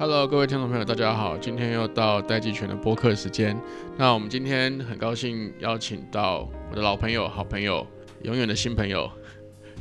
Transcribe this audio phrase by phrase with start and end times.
[0.00, 3.54] Hello，各位听众朋友，大家好，今天又到戴季全的播客时间。
[3.98, 7.86] 那我们今天很高兴邀请到我的老朋友、好朋友、
[8.22, 9.10] 永远的新朋友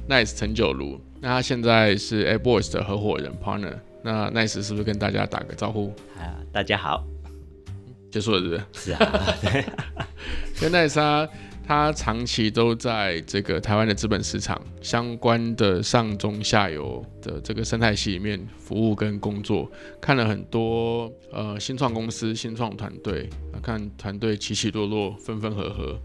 [0.10, 1.00] Nice 陈九如。
[1.22, 3.76] 那他现在是 Air Boys 的合伙人 partner。
[4.04, 5.94] 那 Nice 是不是跟大家打个招呼？
[6.18, 7.08] 啊，大家好。
[8.12, 8.64] 结束了，是不是？
[8.74, 9.36] 是啊，
[10.60, 11.30] 跟 Nice 他
[11.70, 19.72] 他长期都在这个台湾的资本市场相关的上中下游的这个生态系里面服务跟工作，
[20.02, 23.30] 看了很多呃新创公司、新创团队，
[23.62, 25.96] 看团队起起落落、分分合合，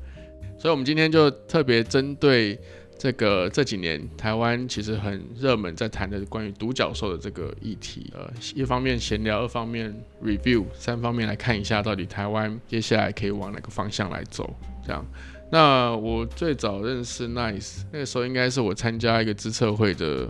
[0.59, 2.61] 所以我们今天就特别针对
[2.99, 14.55] 这个这几年台湾其实很热门在谈的关于独角兽的这个议题，呃，一方面闲聊，二方面 review，三方面来看一下到底台湾接下来可以往哪个方向来走，
[14.87, 15.03] 这样。
[15.51, 20.29] 那我最早认识 Nice，那个时候应该是我参加一个资策会的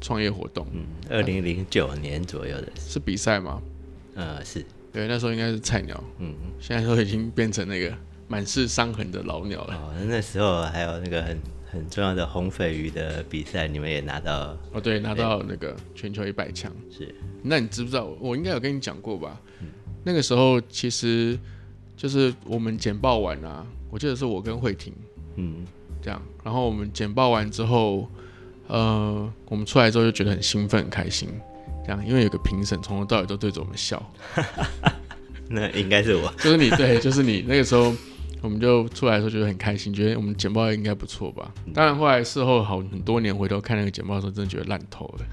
[0.00, 3.62] 创业活动，嗯，二零零九年左右的，是比赛吗？
[4.14, 7.94] 呃，是对，那时候应该是菜鸟，嗯，现在都已经变成那个
[8.28, 9.74] 满是伤痕的老鸟了。
[9.76, 11.38] 哦，那时候还有那个很
[11.70, 14.56] 很重要的红鲱鱼的比赛，你们也拿到？
[14.72, 16.70] 哦，对，拿到那个全球一百强。
[16.90, 18.04] 是，那你知不知道？
[18.20, 19.40] 我应该有跟你讲过吧？
[20.04, 21.38] 那个时候其实
[21.96, 23.66] 就是我们简报完啊。
[23.90, 24.92] 我记得是我跟慧婷，
[25.36, 25.64] 嗯，
[26.02, 28.08] 这样，然后我们简报完之后，
[28.66, 31.28] 呃，我们出来之后就觉得很兴奋、很开心，
[31.84, 34.02] 这样，因为有个评审从头到尾都对着我们笑，
[35.48, 37.44] 那应该是我，就是你，对，就是你。
[37.46, 37.94] 那个时候
[38.42, 41.52] 我们就出来的时候觉得很开心，觉得我们简报应该不错吧。
[41.72, 45.24] 当然后来事后好很多年回头看那个简报的时候，真的觉得烂透了。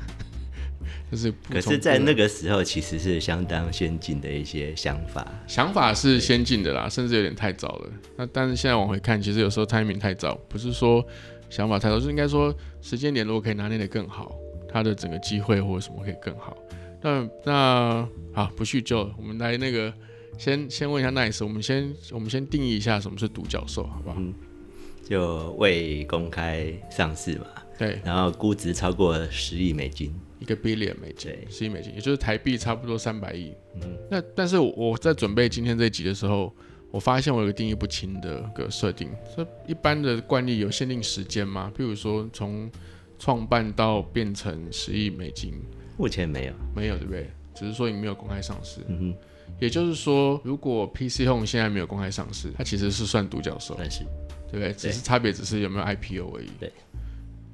[1.14, 5.31] 就是，可是，在那个时候，其实是相当先进的一些想法。
[5.45, 7.89] 想法是先进的啦，甚至有点太早了。
[8.17, 11.06] 那但是现在往回看，其实有时候 timing 太早，不是说
[11.52, 14.36] 想法太早，就是应该说时间点如果可以拿捏的更好，
[14.67, 16.58] 它的整个机会或者什么可以更好。
[17.03, 19.94] 那那好，不叙旧，我们来那个
[20.39, 24.16] 先先问一下 Nice，我们先我们先定义一下什么是独角兽，好不好？
[24.17, 24.34] 嗯，
[25.08, 27.46] 就未公开上市嘛。
[27.78, 30.12] 对，然后估值超过十亿美金。
[30.43, 33.55] 一个 billion 美金，十亿美金，也就是台币差不多三百亿。
[33.75, 36.53] 嗯，那但是我在准备今天这一集的时候，
[36.91, 39.09] 我发现我有个定义不清的个设定。
[39.37, 41.71] 这一般的惯例有限定时间吗？
[41.73, 42.69] 譬如说从
[43.17, 45.53] 创办到变成十亿美金，
[45.97, 47.29] 目前没有，没有对不对？
[47.55, 48.81] 只是说你没有公开上市。
[48.87, 49.15] 嗯哼，
[49.61, 54.03] 也就是说，如果 PC Home 现在没有公开上市，它其实是算独角兽，但是
[54.51, 54.73] 对不对？
[54.73, 56.49] 只是差别只是有没有 IPO 而已。
[56.59, 56.69] 对。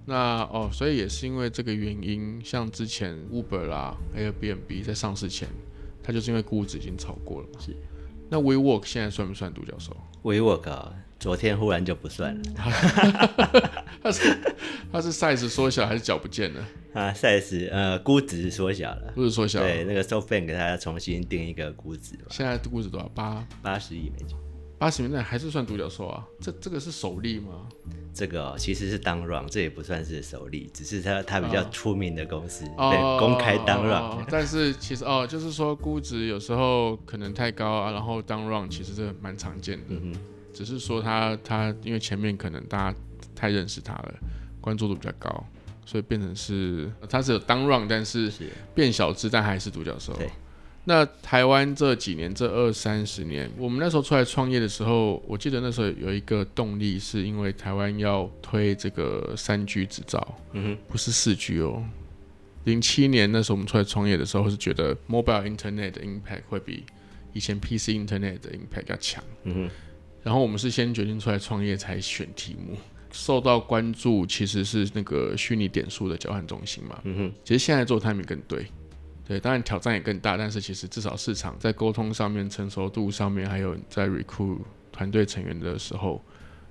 [0.09, 5.47] 那哦，所以也是因为这个原因，像之前 Uber 啦、Airbnb 在上市前，
[6.01, 7.59] 它就是因为估值已经超过了嘛。
[7.59, 7.75] 是。
[8.27, 12.41] 那 WeWork 现在算不算独角兽？WeWork 啊，昨天忽然就不算了。
[14.01, 14.37] 它是
[14.91, 16.65] 它是 size 缩小还是脚不见了？
[16.93, 19.11] 啊，size 呃估值缩小了。
[19.13, 19.59] 估值缩小。
[19.59, 22.15] 对，那个 SoftBank 给它重新定一个估值。
[22.29, 23.07] 现在估值多少？
[23.09, 24.35] 八八十亿美金。
[24.79, 26.25] 八十年代还是算独角兽啊？
[26.39, 27.67] 这这个是首例吗？
[28.13, 34.25] 这个其实是当 run，这也不算是首例，只是它它比较出名的公司对公开当 run。
[34.29, 39.83] 但是其实哦，就是说估值有时候可能太高啊，然后当 run 其实是蛮常见的。
[39.89, 40.15] 嗯
[40.53, 42.97] 只是说它它因为前面可能大家
[43.35, 44.13] 太认识它了，
[44.59, 45.45] 关注度比较高，
[45.85, 48.31] 所以变成是它是有当 run，但是
[48.73, 50.13] 变小只，但还是独角兽。
[50.13, 50.29] 对。
[50.89, 61.83] 那台湾这几年这二三十年，我们那时候出来创业的时候，我记得那时候有一个动力，是因为台湾要推这个三 G 执照，嗯哼，不是四 G 哦。
[62.63, 66.83] 零七年那时候我们出来创业的时候，是觉得 mobile internet 的 impact 会比
[67.33, 69.69] 以前 PC internet 的 impact 要强，嗯哼。
[70.23, 72.75] 然后我们是先决定出来创业才选题目，
[73.11, 77.31] 受到关注其实是那个虚拟点数的交换中心嘛，嗯哼。
[77.43, 78.65] 其实现在做 timing 更对。
[79.29, 84.57] 对，当然挑战也更大，但是其实至少市场在沟通上面、成熟度上面，还有在 recruit
[84.91, 86.19] 团队成员的时候，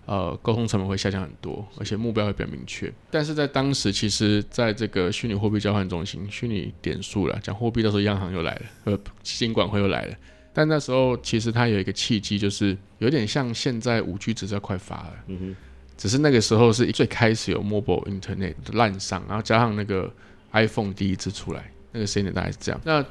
[0.06, 2.92] 呃，沟通成本会下降很多，而且目标会比较明确。
[3.12, 10.16] 但是在当时，其实在这个虚拟货币交换中心、虚拟点数了，讲货币的时候，央行又来了，呃，监管会又来了。
[10.52, 15.56] 但那时候其实它有一个契机，就是有点像现在五 G 执照快发了，嗯哼，
[15.96, 20.12] 只是那个时候是最开始有 mobile internet 的滥上，然后加上那个
[20.50, 21.70] iPhone 第一次出来。
[21.92, 22.80] 那个时间点大概是这样。
[22.84, 23.04] 那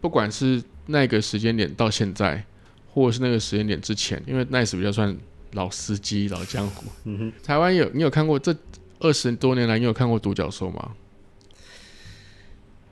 [0.00, 2.44] 不管是那个时间点到现在，
[2.92, 5.16] 或者是那个时间点之前，因为 Nice 比较算
[5.52, 6.84] 老司机、老江湖。
[7.04, 7.32] 嗯哼。
[7.42, 8.54] 台湾有你有看过这
[9.00, 10.92] 二十多年来，你有看过独角兽吗？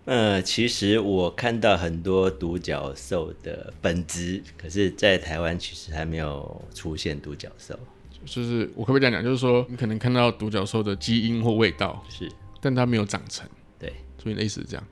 [0.04, 7.78] 呃，其实我看到很多独角兽的本质，可是，在台湾其实还没有出现独角兽。
[8.24, 9.22] 就是我可不可以这样讲？
[9.22, 12.28] 就是说，你可能看到独角兽的基因或味道，是，
[12.60, 13.48] 但它没有长成。
[13.78, 14.84] 对，所以的意思是这样。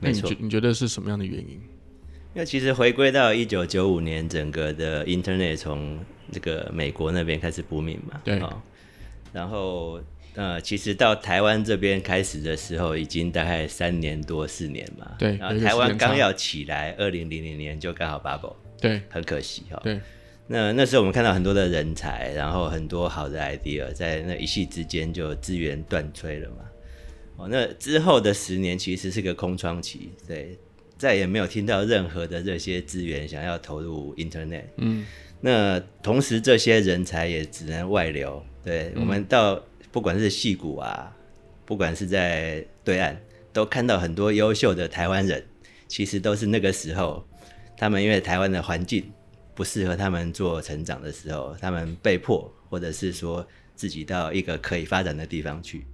[0.00, 1.60] 那你觉你觉得是什么样的原因？
[2.32, 5.98] 因为其实回归到一九九五年，整个的 Internet 从
[6.30, 8.40] 这个美国那边开始不明嘛，对，
[9.32, 10.00] 然后
[10.34, 20.00] 呃，其实到台湾这边开始的时候，已经大概三年多四年嘛，对，然后台湾刚要起来，二零零零年就刚好 bubble，对，很可惜哈，对，
[20.46, 26.58] 那那时候我们看到很多的人才，然后很多好的 idea，在那一夕之间就资源断炊了嘛，
[27.40, 30.58] 哦，那之后的十年其实是个空窗期，对。
[30.98, 35.06] 再也没有听到任何的这些资源想要投入 Internet，嗯，
[35.40, 41.10] 那同时这些人才也只能外流，对我们到不管是戏谷啊，
[41.64, 43.16] 不管是在对岸，
[43.50, 45.42] 都看到很多优秀的台湾人，
[45.88, 47.26] 其实都是那个时候，
[47.78, 49.10] 他们因为台湾的环境
[49.54, 55.86] 不适合他们做成长的时候，他们被迫或者是说自己到一个可以发展的地方去，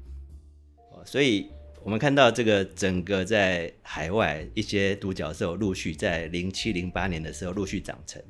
[1.06, 1.48] 所以。
[1.82, 8.20] 我们看到这个整个在海外一些独角兽陆续在零七零八年的时候陆续长成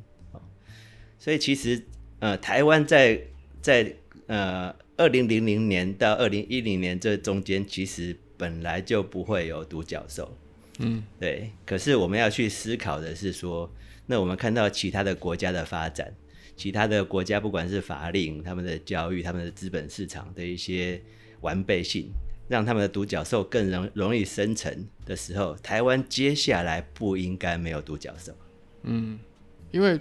[1.19, 1.83] 所以其实
[2.19, 3.19] 呃台湾在
[3.63, 3.91] 在
[4.27, 10.37] 呃二零零零年到二零一零年这中间其实本来就不会有独角兽，
[10.81, 11.51] 嗯，对。
[11.65, 13.73] 可是我们要去思考的是说，
[14.05, 16.13] 那我们看到其他的国家的发展，
[16.59, 21.01] 其他的国家不管是法令、他们的教育、他们的资本市场的一些
[21.41, 22.11] 完备性。
[22.49, 28.33] 让他们的独角兽更容容易生成的时候，台湾接下来不应该没有独角兽。
[28.83, 29.19] 嗯，
[29.73, 30.01] 因为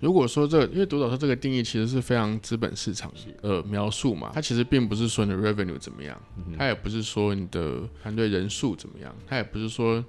[0.00, 3.12] 如果说这个，因为独角兽这个定义其实是非常资本市场
[3.42, 6.20] 呃描述嘛，它其实并不是说你的 revenue 怎么样，
[6.58, 10.04] 它也不是说你的团队人数怎么样，它也不是说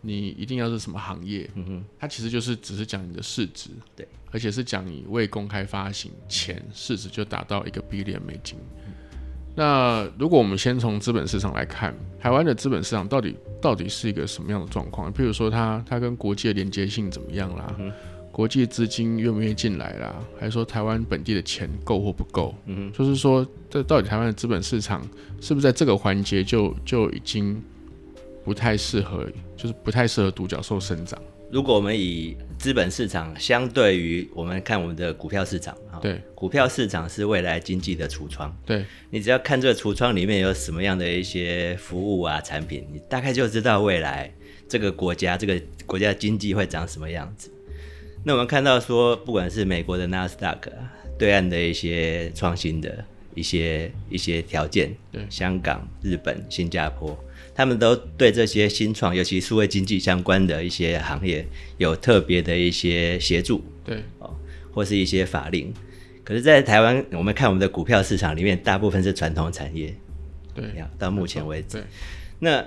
[0.00, 8.56] 你一定要是什么行业，嗯哼，它其实就是只是讲你的市值，对，而且是讲你未公开发行前市值就达到一个 billion 美金。
[9.54, 15.12] 那如果我们先从资本市场来看，台湾的资本市场到底到底是一个什么样的状况？
[15.12, 17.74] 譬如说，它它跟国际的连接性怎么样啦？
[18.32, 20.12] 国际资金愿不愿意进来啦？
[20.40, 22.52] 还是说台湾本地的钱够或不够？
[22.66, 25.00] 嗯就是说，这到底台湾的资本市场
[25.40, 27.62] 是不是在这个环节就就已经
[28.42, 29.24] 不太适合，
[29.56, 31.16] 就是不太适合独角兽生长？
[31.54, 38.52] 如果我们以资本市场相对于我们看我们的股票市场啊，对，股票市场是未来经济的橱窗。
[38.66, 44.28] 对，你只要看这个橱窗里面有什么样的一些服务啊产品，你大概就知道未来
[44.68, 47.48] 这个国家这个国家经济会长什么样子。
[48.24, 50.72] 那我们看到说，不管是美国的纳斯达克，
[51.16, 53.04] 对岸的一些创新的
[53.36, 57.16] 一些一些条件，对，香港、日本、新加坡。
[57.54, 61.46] 他们都对这些新创，尤其数位经济相关的一些行业，
[61.78, 64.34] 有特别的一些协助，对哦，
[64.72, 65.72] 或是一些法令。
[66.24, 69.94] 可是，在台湾，我们看我们的股票市场里面，大部分是传统产业，
[70.54, 70.64] 对，
[70.98, 71.76] 到目前为止。
[71.76, 71.82] 对，
[72.40, 72.64] 那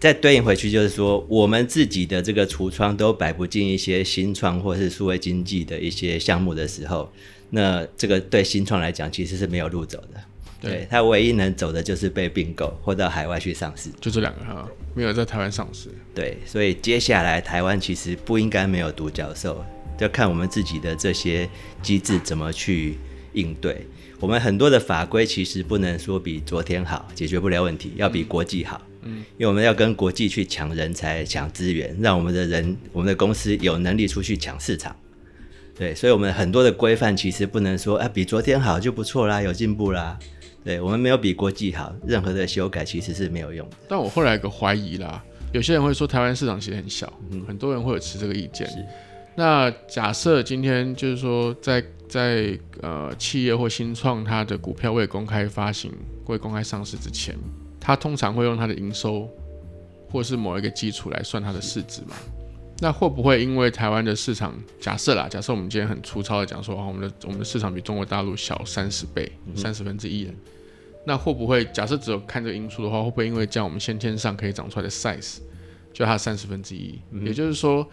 [0.00, 7.12] 再对应回去，就是说，我们自己的这个橱窗都摆不进一些新创或是数位经济的一些项目的时候，
[7.50, 10.20] 那这个对新创来讲，其实是没有路走的。
[10.60, 15.88] 对他唯一能走的就是被并购或到海外去上市，就这两个哈，没有在台湾上市。
[16.14, 19.64] 对，所以接下来台湾其实不应该没有独角兽，
[19.98, 21.48] 要看我们自己的这些
[21.80, 22.98] 机制怎么去
[23.34, 23.86] 应对。
[24.18, 28.82] 我们很多的法规其实不能说比昨天好，解决不了问题，要比国际好。
[29.02, 34.96] 嗯，因为我们要跟国际去抢人才、抢资源，让我们的人、我们的公司有能力出去抢市场。
[35.76, 40.18] 对，所以我们很多的规范其实不能说啊，比昨天好就不错啦，有进步啦。
[40.68, 43.76] 对我们没有比国际好，任何的修改其实是没有用的。
[43.88, 48.68] 但我后来有个怀疑啦，有些人会说台湾市场其实很小，嗯很多人会有持这个意见。
[49.34, 55.90] 那假设今天就是说，在在呃企业或新创它的股票未公开发行、
[56.26, 57.34] 未公开上市之前，
[57.80, 59.26] 它通常会用它的营收
[60.10, 62.14] 或是某一个基础来算它的市值嘛？
[62.80, 65.26] 那会不会因为台湾的市场假设啦？
[65.30, 70.30] 假设我们今天很粗糙的讲说，哦，我们的我们的市场比中国大陆小三十倍，三十分之一
[71.08, 75.38] 那会不会假设只有看这个因素的话，会不会因为这样我们先天上可以长出来的 size
[75.90, 77.00] 就它三十分之一？
[77.24, 77.88] 也就是说，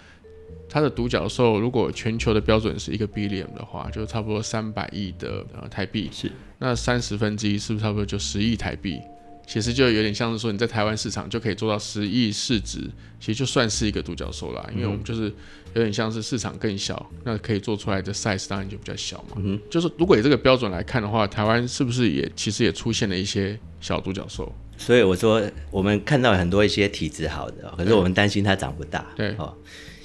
[0.67, 6.09] 它的独角兽如果全球的标准是一个 billion 的话，就差不多三百亿的呃台币。
[6.11, 6.29] 是。
[6.59, 8.99] 那三十分之一是不是差不多就十亿台币？
[9.47, 12.79] 其实就有点像是说你在台湾市场就可以做到十亿市值，
[13.19, 15.31] 其实就算是一个独角兽啦，因为我们就是
[15.73, 19.37] 有点像是市场更小，那可以做出来的 size 当然就比较小嘛。
[19.37, 24.51] 嗯，就是如果以这个标准来看的话，台湾是不是也其实也出现了一些小独角兽？
[24.77, 29.05] 所以我说我们看到很多一些体质好的，可是我们担心它长不大。
[29.15, 29.55] 对哦，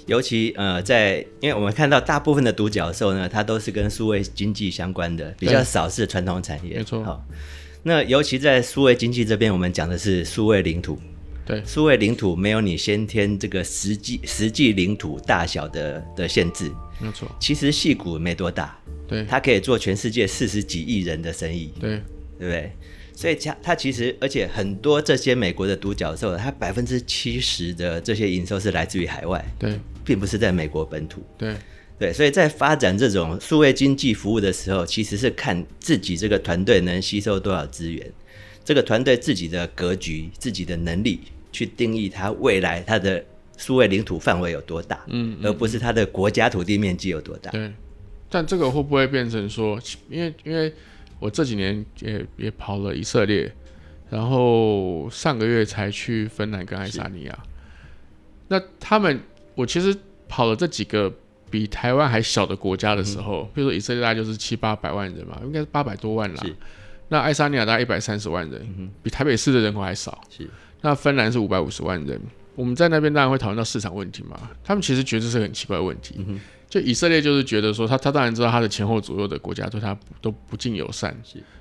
[0.06, 6.76] 尤其呃在，因为我们看到大部分的独角兽呢，它都是跟数位经济相关的，比较少是传统产业。
[6.76, 7.24] 没错。
[7.82, 10.98] 那尤其在数位经济这边，我们讲的是数位领土，
[11.46, 16.70] 对，数位领土没有你先天这个实际实际领土大小的的限制，
[17.00, 17.26] 没错。
[17.40, 21.90] 其实戏谷没多大，对，它可以做全世界四十几亿人的生意，对，
[22.38, 22.72] 对不对？
[23.16, 31.54] 所以它它其实，而且很多这些美国的独角兽，它百分之七十的这些营收是来自于海外，对，并不是在美国本土，对，
[32.00, 32.12] 对。
[32.12, 38.12] 所以在发展这种数位经济服务的时候，其实是看自己这个团队能吸收多少资源，
[38.64, 41.20] 这个团队自己的格局、自己的能力
[41.52, 43.24] 去定义它未来它的
[43.56, 47.52] 数位领土范围有多大，嗯，而不是它的国家土地面积有多大。
[47.52, 47.70] 对。
[48.28, 49.78] 但这个会不会变成说，
[50.08, 50.72] 因为因为。
[51.22, 53.52] 我这几年也也跑了以色列，
[54.08, 57.38] 然后上个月才去芬兰跟爱沙尼亚。
[58.48, 59.20] 那他们，
[59.54, 59.94] 我其实
[60.30, 61.14] 跑了这几个
[61.50, 66.42] 比台湾还小的国家的时候，比如说以色列大概就是七八百万人嘛，应该是八百多万啦。
[67.08, 70.20] 那爱沙尼亚大概一百三十万人，比台北市的人口还少。
[70.30, 70.48] 是。
[70.80, 72.18] 那芬兰是五百五十万人，
[72.54, 74.48] 我们在那边当然会讨论到市场问题嘛。
[74.62, 76.16] 他们其实觉得是很奇怪的问题。
[76.68, 81.14] 就以色列就是觉得说，他他当然知道他的前后左右的国家对他都不尽友善，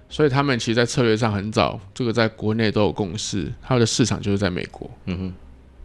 [0.07, 5.33] 所以他们其实，在策略上很早，这个在国内都有共识，他的市场就是在美国，嗯哼，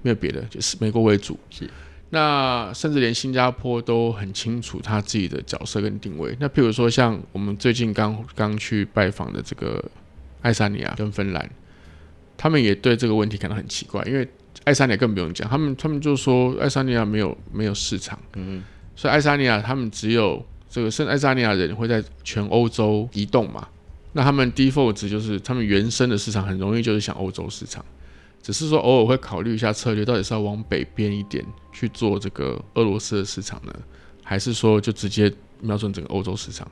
[0.03, 1.39] 没有别的，就是美国为主。
[1.49, 1.69] 是，
[2.15, 6.37] 那甚至连新加坡都很清楚他自己的角色跟定位。
[6.39, 9.85] 那譬如说，像我们最近刚刚去拜访的这个
[10.41, 11.51] 爱沙尼亚跟芬兰，
[12.37, 14.27] 他们也对这个问题感到很奇怪，因为
[14.63, 18.65] 爱沙尼亚更不用讲，他们他们就说爱沙尼亚没有没有市场，嗯哼。
[18.95, 20.41] 所以爱沙尼亚他们只有
[20.71, 23.67] 这个，甚至爱沙尼亚人会在全欧洲移动嘛？
[24.13, 27.85] 那他们 default 值就是他们原生的市场很容易就是想欧洲市场，
[28.45, 33.75] 只是说偶尔会考虑一下策略，到底是要往北边一点去做这个俄罗斯的市场呢，
[34.23, 36.71] 还是说就直接瞄准整个欧洲市场？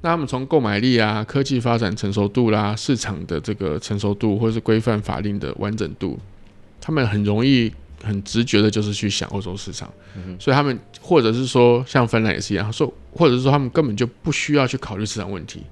[0.00, 6.18] 那他们从购买力啊、科技发展成熟度啦、市场的这个成熟度，或者是规范法令的完整度，
[6.80, 7.72] 他们很容易。
[8.04, 9.88] 很直觉的就是去想欧洲市场，
[10.36, 15.62] 所以他们或者是说像芬兰也是一样，说或者是说他们根本就不需要去考虑市场问题。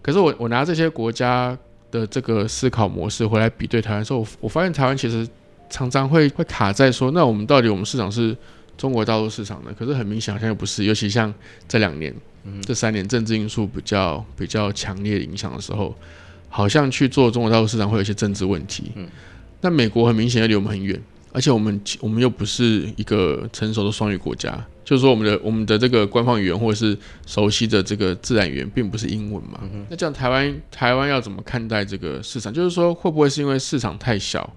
[0.00, 1.54] 可是我我拿这些国家
[1.92, 5.24] 的这个思考模式回来比对台湾时候，我我发现台湾其实
[5.70, 8.36] 常常会会卡在说，那我们到底我们市场是
[8.76, 9.72] 中国大陆市场呢？
[9.78, 11.32] 可是很明显好像又不是，尤其像
[11.68, 12.12] 这两年、
[12.62, 15.94] 这三年政治因素比较比较强烈影响的时候，
[16.48, 18.90] 好像去做中国大陆市场会有一些政治问题。
[19.60, 21.00] 那美国很明显要离我们很远。
[21.34, 26.96] 而且我们我们又不是一个成熟的双语国家，就是说我们的我们的这个官方语言或者是
[27.26, 29.60] 熟悉的这个自然语言并不是英文嘛。
[29.88, 32.52] 那这样台湾台湾要怎么看待这个市场？
[32.52, 34.54] 就是说会不会是因为市场太小，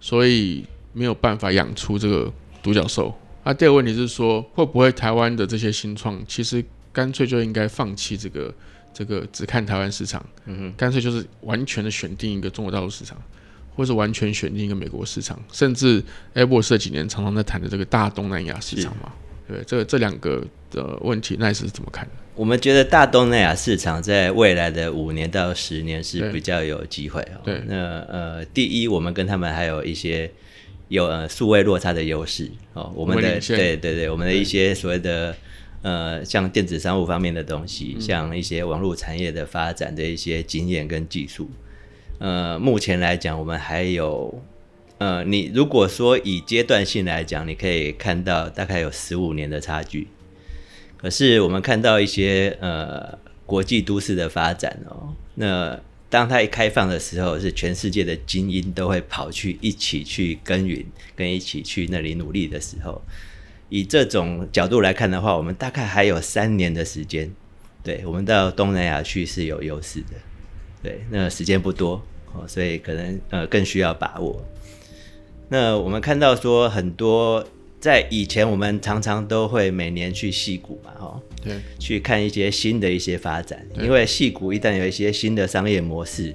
[0.00, 2.32] 所以没有办法养出这个
[2.62, 3.14] 独角兽？
[3.44, 8.54] 那第二个问题是说，会不会台湾的这些新创其实干脆就应该放弃这个
[8.94, 10.24] 这个只看台湾市场，
[10.76, 13.16] 干脆就是完全的选定一个中国大陆市场？
[13.74, 16.02] 或是完全选定一个美国市场，甚至
[16.34, 19.12] Airbus 这几年常常在谈的这个大东南亚市场嘛？
[19.48, 22.06] 对，这这两个的问题，那是怎么看？
[22.34, 27.40] 我们觉得大东南亚市场在未来的五年到十年是比较有机会哦。
[27.44, 30.30] 对，那呃，第一，我们跟他们还有一些
[30.88, 32.92] 有呃数位落差的优势哦。
[32.94, 35.34] 我们的对对对，我们的一些所谓的
[35.80, 41.48] 呃，像电子商务方面的东西，像一些网络产业的发展的一些经验跟技术。
[42.18, 44.42] 呃，目前来讲，我们还有，
[44.98, 50.08] 呃，你如果说以阶段性来讲，你可以看到大概有十五年的差距。
[50.96, 60.82] 可是我们看到一些呃国际都市的发展哦，那当它一开放的时候，是全世界的精英都会跑去一起去耕耘，
[61.14, 63.02] 跟一起去那里努力的时候，
[63.68, 67.30] 以这种角度来看的话，我们大概还有三年的时间，
[67.82, 70.14] 对我们到东南亚去是有优势的。
[70.82, 74.42] 对，那时间不多哦，所以可能呃更需要把握。
[75.48, 77.46] 那我们看到说很多
[77.78, 83.64] 在以前，我们常常都会每年去戏谷嘛，哈，对，去看一些新的一些发展。
[83.80, 86.34] 因为戏谷一旦有一些新的商业模式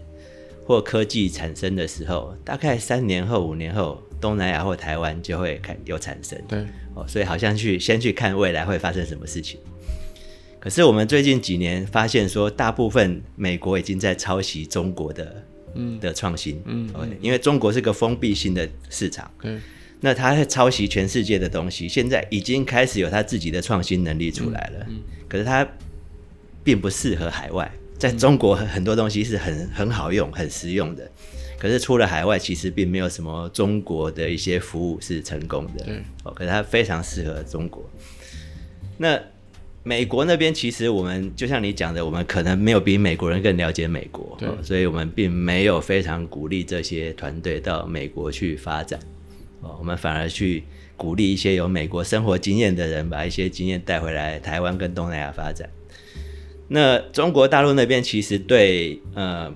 [0.65, 6.41] 或科技产生的时候，大概三年后、五年后，东南亚或台湾就会看有产生。
[6.47, 6.59] 对，
[6.93, 9.59] 哦，所以好像去先去看未来会发生什么事情。
[10.59, 15.43] 可是我们最近几年发现，说大部分美国已经在抄袭中国的，嗯，
[15.99, 16.89] 的创新，嗯，
[17.21, 19.61] 因为中国是个封闭性的市场，嗯，
[19.99, 25.67] 那它在抄袭全世界的东西，现在已经开始有它自己的创新能力出来了，嗯，可是它
[26.63, 31.09] 并不适合海外，在中国很多东西是很很好用、很实用的，
[31.57, 37.89] 可是出了海外，其实并没有什么中国的一些服务是成功的，对，哦，可是它非常适合中国，
[38.97, 39.19] 那。
[39.83, 48.99] 美国那边其实我们就像你讲的，我们可能没有比美国人更了解美国，所以我们并没有非常鼓励这些团队到美国去发展。
[49.61, 50.63] 哦，我们反而去
[50.95, 55.69] 鼓励一些有美国生活经验的人，把一些经验带回来台湾跟东南亚发展。
[56.67, 59.51] 那中国大陆那边其实对呃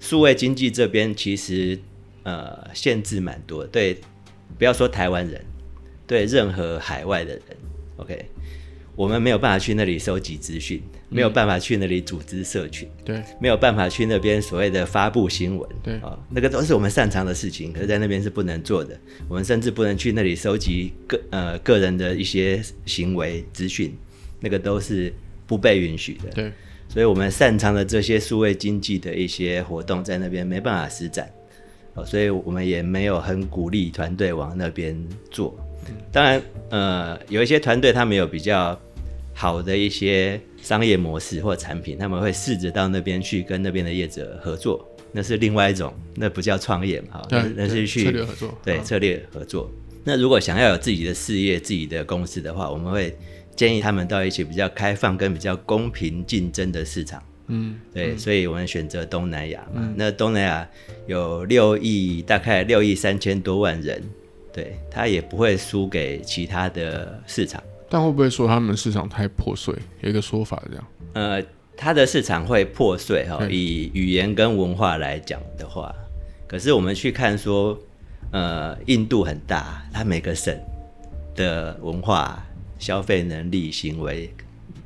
[0.00, 1.78] 数位经济这边其实
[2.22, 3.98] 呃限制蛮多，对，
[4.58, 5.42] 不要说台湾人，
[6.06, 7.42] 对任何海外的人
[7.96, 8.26] ，OK，
[8.94, 18.98] 我们没有办法去那里收集资讯，没有办法去那里组织社群，对没有办法去那边所谓的发布新闻，对啊、那个都是我们擅长的事情，可是在那边是不能做的。
[19.28, 23.96] 我们甚至不能去那里收集个呃个人的一些行为资讯，
[24.40, 25.12] 那个都是
[25.46, 26.28] 不被允许的。
[26.34, 26.52] 对
[26.88, 31.32] 所以我们擅长的这些数位经济的一些活动，在那边没办法施展，
[31.94, 34.94] 哦，所以我们也没有很鼓励团队往那边
[35.30, 35.58] 做。
[36.10, 38.78] 当然，呃，有一些团队他们有比较
[39.34, 49.70] 好的一些商业模式或产品，他们会试着到那边去跟那边的业者合作，那是另外一种，那不叫创业嘛，哈那那是去策略合作啊对策略合作。
[50.04, 53.16] 那如果想要有自己的事业、自己的公司的话，我们会
[53.54, 57.22] 建议他们到一些比较开放跟比较公平竞争的市场。
[57.48, 59.92] 嗯，对，所以我们选择东南亚嘛。
[59.96, 60.68] 那东南亚
[61.06, 64.02] 有六亿，大概六亿三千多万人，
[64.52, 67.62] 对，它也不会输给其他的市场。
[67.88, 69.74] 但会不会说他们市场太破碎？
[70.00, 71.42] 有一个说法这样，呃，
[71.76, 75.94] 它的市场会破碎哈、对以语言跟文化来讲的话，
[76.46, 77.78] 可是我们去看说，
[78.30, 80.58] 呃，印度很大，它每个省
[81.34, 82.42] 的文化、
[82.78, 84.32] 消费能力、行为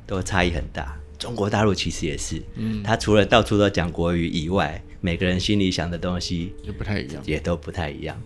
[0.05, 0.97] 都差异很大。
[1.17, 7.23] 中国大陆其实也是，嗯，它除了到处都讲国语以外，每个人心里想的东西也不太一样。
[7.25, 8.21] 也都不太一样。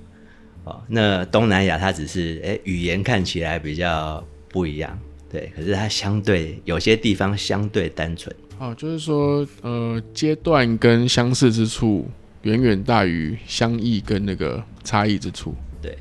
[0.63, 4.97] 哦，那东南亚它只是哎语言看起来比较不一样，
[5.31, 8.35] 对，可是它相对有些地方相对单纯。
[8.59, 12.07] 哦，就是说，呃，阶段跟相似之处
[12.43, 15.55] 远远大于相异跟那个差异之处。
[15.81, 15.97] 对，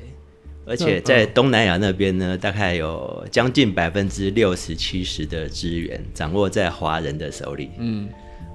[0.63, 7.71] 而且在东南亚那边呢，大概有将近百分之六十七十的资源掌握在华人的手里。
[7.79, 8.07] 嗯，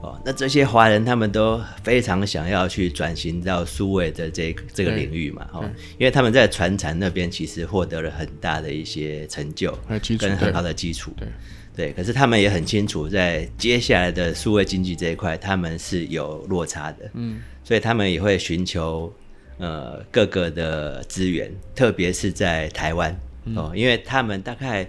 [0.03, 5.65] 哦，那这些华人他们都非常想要去转型到数位的这个这个领域嘛，哦，
[5.99, 9.77] 因为他们在传产那边其实获得了很大的一些成就，
[10.19, 11.13] 跟很好的基础。
[11.17, 11.29] 对。
[11.77, 17.11] 对，可是他们也很清楚，在接下来的数位经济这一块，他们是有落差的。
[17.13, 19.13] 嗯，所以他们也会寻求
[19.59, 23.15] 呃各个的资源，特别是在台湾、
[23.55, 24.89] 哦，因为他们大概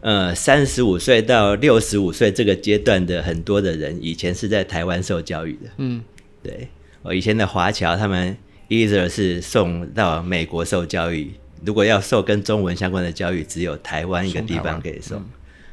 [0.00, 5.70] 呃三十五岁到六十五岁这个阶段的很多的人，以前是在台湾受教育的。
[5.78, 6.02] 嗯，
[6.42, 6.68] 对，
[7.02, 8.36] 我，以前的华侨他们
[8.68, 11.32] either 是送到美国受教育，
[11.64, 15.22] 如果要受跟中文相关的教育，只有台湾一个地方可以送。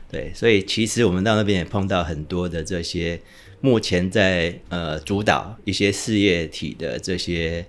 [0.09, 3.19] 对，所以其实我们到那边也碰到很多的这些
[3.59, 7.65] 目前在呃主导一些事业体的这些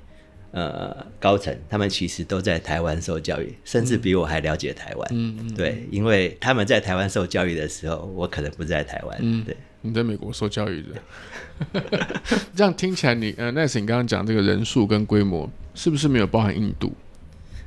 [0.52, 5.09] 呃高层，他们其实都在台湾受教育，甚至比我还了解台湾。
[5.12, 9.18] 嗯嗯，对，因为他们在台湾受教育的时候，我可能不在台湾。
[9.20, 9.56] 嗯对。
[9.82, 11.80] 你在美国受教育的，
[12.56, 16.92] 这样听起来你，呃，那是你刚刚讲这个人数跟规模，是不是没有包含印度？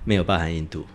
[0.03, 0.85] 没有包含印度，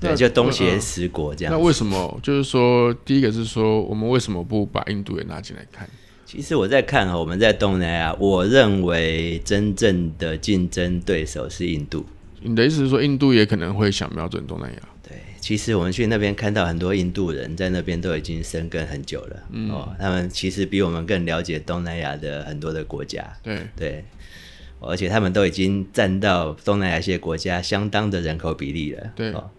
[0.00, 1.56] 那对，就东嗯协嗯十国这样子。
[1.56, 2.18] 那为什么？
[2.24, 5.88] 就是说，第一个是说，我们为什么不把印度也拿进来看？
[6.26, 12.04] 其实我在看啊，我们在东南亚，我认为真正的竞争对手是印度。
[12.40, 14.78] 你的意思是说，印度也可能会想瞄准东南亚？
[15.02, 19.70] 对，其实我们去那边看到很多印度人在那边都已经生根很久了，嗯。
[19.70, 24.04] 哦，他们其实比我们更了解东南亚的很多的国家，对，对，
[24.80, 29.32] 而且他们都已经占到东南亚一些国家相当的人口比例了，对。
[29.32, 29.50] 哦，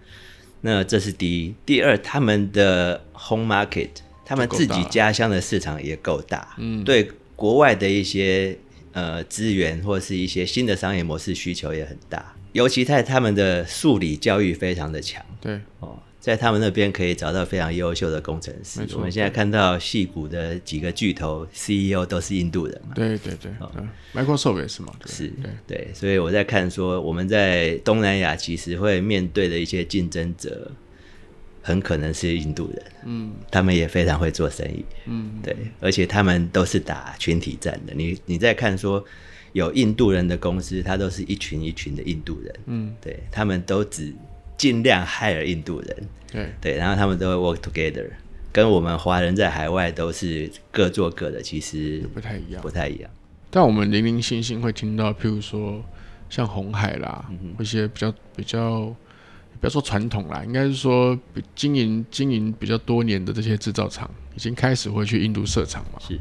[0.62, 3.90] 那这是第一，第二，他们的 home market，
[4.26, 8.58] 他们自己家乡的市场也够大，嗯，对国外的一些
[8.94, 15.24] 呃资源或是一些新的商业模式需求也很大，尤其在他们的数理教育非常的强。
[15.40, 18.88] 对，哦，在他们那边可以找到非常优秀的工程师。
[18.94, 25.12] 我们现在看到戏谷的几个巨头 CEO 都是印度人嘛，对对对，嗯，Microsoft 也是嘛，对。
[25.12, 30.72] 是对，对，所以我在看说我们在东南亚其实会面对的一些竞争者，
[31.68, 37.94] 很可能是印度人，嗯，他们也非常会做生意，嗯，对，而且他们都是打群体战的。
[37.96, 39.04] 你你在看说
[39.54, 44.14] 有印度人的公司，它都是一群一群的印度人，嗯，对他们都只
[44.56, 48.06] 尽量 hire 印度人，对，对，然后他们都会 work together，
[48.52, 52.62] 跟我们华人在海外都是各做各的，其实不太一样。
[52.62, 53.10] 不太一样。
[53.50, 55.84] 但我们零零星星会听到，譬如说
[56.30, 58.96] 像红海啦，嗯一些比较比较
[59.60, 61.18] 不要说传统啦，应该是说
[61.56, 66.00] 经营经营比较多年的这些制造厂，已经开始会去印度设厂嘛。
[66.00, 66.20] 是。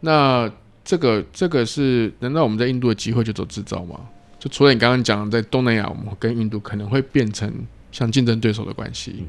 [0.00, 0.50] 那
[0.84, 3.98] 这个这个是，难道我们在印度的机会就走制造吗？
[4.38, 7.50] 就除了你刚刚讲，在东南亚，我们跟印度可能会变成
[7.90, 9.24] 像竞争对手的关系。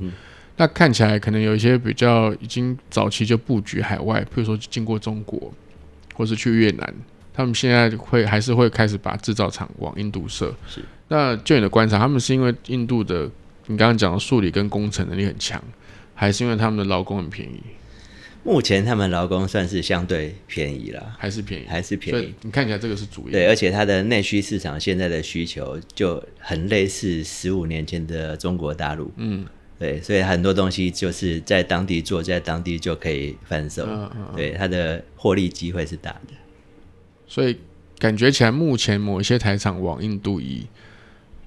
[0.58, 5.52] 那看起来可能有一些比较已经早期就布局海外，譬如说经过中国，
[6.14, 6.94] 或是去越南，
[7.34, 10.54] 他们现在会还是会开始把制造厂往印度设。
[10.68, 10.82] 是。
[11.08, 13.30] 那就你的观察，他们是因为印度的
[13.68, 15.62] 你刚刚讲的数理跟工程能力很强，
[16.14, 17.62] 还是因为他们的劳工很便宜？
[18.44, 22.32] 目前他们劳工算是相对便宜了，还是便宜，还是便宜。
[22.44, 23.32] 你看起来这个是主因。
[23.32, 29.12] 对，而且它的内需市场现在的需求就很类似十五年前的中国大陆。
[29.18, 29.44] 嗯，
[29.80, 33.84] 对，所以很多东西就是在当地做，在当地就可以贩售。
[33.88, 34.28] 嗯嗯。
[34.36, 36.34] 对，它的获利机会是大的。
[37.26, 37.58] 所以
[37.98, 40.68] 感觉起来，目前某一些台厂往印度移。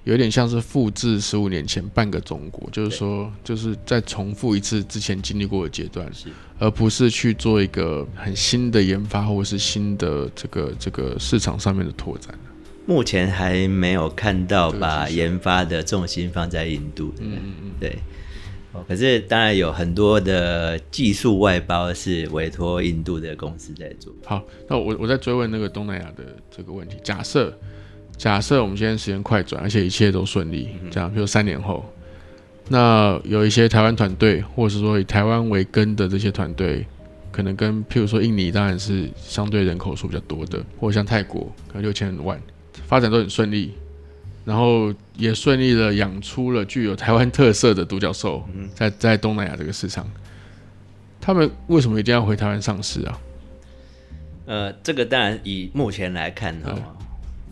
[0.05, 6.09] 有点像是复制十五年前半个中国，就是说，就是再重复一次之前经历过的阶段，
[6.57, 12.33] 而不是去做一个很新的研发或者是新的这个这个市场上面的拓展。
[12.87, 17.13] 目前还没有看到把研发的重心放在印度。
[17.19, 17.99] 嗯嗯嗯，对。
[18.71, 24.11] 哦，可是当然有很多的技术外包是委托印度的公司在做。
[24.25, 27.55] 好，那我我在追问那个东南亚的这个问题，假设。
[28.19, 31.85] 假设我们今天时间快转，而且一切都顺利，这样，比如三年后，
[32.67, 36.85] 那有一些台湾团队，或者是说以台湾为根的这些团队，
[37.31, 42.37] 可能跟譬如说印尼，当然是相对人口数比较多的，或者像泰国，可能六千万，
[42.85, 43.73] 发展都很顺利，
[44.43, 48.43] 然后也顺利的养出了具有台湾特色的独角兽，
[48.75, 50.05] 在在东南亚这个市场，
[51.21, 53.21] 他们为什么一定要回台湾上市啊？
[54.45, 56.77] 呃，这个当然以目前来看哈。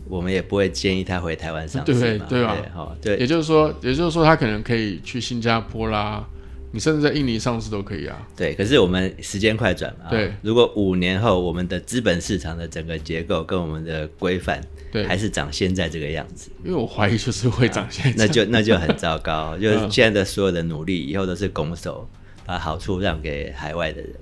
[0.08, 2.56] 我们也不会建议他回台湾上市对，对吧？
[2.74, 6.26] 哈，对，也就是说，也就是说，他可能可以去新加坡啦，
[6.72, 8.26] 你甚至在印尼上市都可以啊。
[8.36, 22.08] 对，可是我们时间快转嘛，对，如果五年后我们的资本市场的整个结构跟我们的规范，对，还是长现在这个样子，因为我怀疑就是会长现在，那就那就很糟糕， 就是现在的所有的努力以后都是拱手
[22.46, 24.12] 把好处让给海外的人，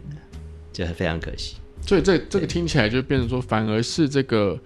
[0.73, 1.57] 就非常可惜。
[1.81, 4.59] 所以这这个听起来就变成说，反而是这个。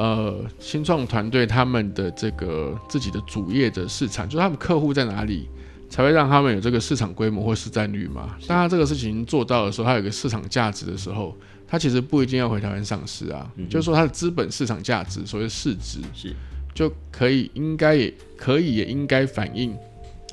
[0.00, 5.46] 呃，新创团队他们的这个自己的主业的市场，就是他们客户在哪里，
[5.90, 8.34] 才会让他们有这个市场规模或市占率嘛？
[8.46, 11.36] 当他这个事情做到的时候，他有个市场价值的时候，
[11.68, 13.46] 他其实不一定要回台湾上市啊。
[13.68, 16.34] 就是说，他的资本市场价值，所谓市值，是
[16.74, 19.76] 就可以应该也可以也应该反映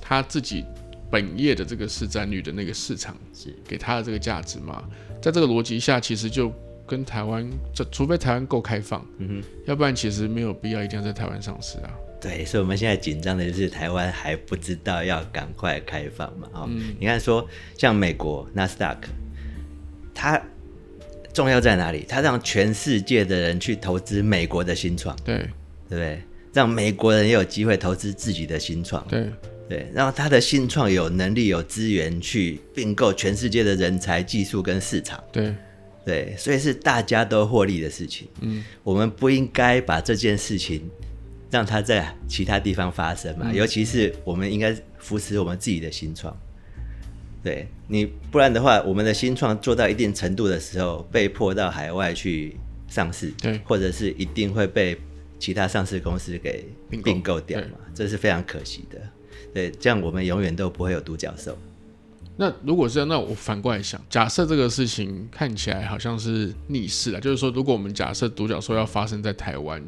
[0.02, 0.64] 他自己
[1.12, 4.82] 本业的这个市占率的那个市场是给他的这个价值嘛？
[5.22, 6.50] 在这个逻辑下，其实就。
[6.88, 11.92] 跟台湾，这除非台湾够开放，嗯哼，要不然其实没有必要一定要在台湾上市啊。
[12.20, 16.48] 对，所以我们现在紧张的就是台湾还不知道要赶快开放嘛。
[16.54, 16.70] 哦，
[17.00, 17.48] 你看说
[17.78, 19.10] 像美国纳斯达克，
[20.16, 20.42] 它
[21.32, 22.04] 重要在哪里？
[22.08, 26.20] 它让全世界的人去投资美国的新创，对，对不对？
[26.54, 29.30] 让美国人也有机会投资自己的新创，对，
[29.70, 35.54] 对，然后他的新创有能力、有资源去并购全世界的人才、技术跟市场，对。
[36.08, 38.30] 对，所以是大家都获利的事情。
[38.40, 40.90] 嗯，我们不应该把这件事情
[41.52, 43.52] 让它在其他地方发生嘛。
[43.52, 46.34] 尤其是我们应该扶持我们自己的新创。
[47.44, 52.56] 对你，不然的话，我们的新创做到一定程度的时候，被迫到海外去
[52.88, 54.98] 上市，对，或者是一定会被
[55.38, 56.66] 其他上市公司给
[57.04, 58.98] 并购掉嘛，这是非常可惜的。
[59.54, 61.58] 对，这样我们永远都不会有独角兽。
[62.40, 69.84] 那如果是这样，那我反过来想，假设这个事情看起来好像是逆势了，就是说，如果我们假设独角兽要发生在台湾，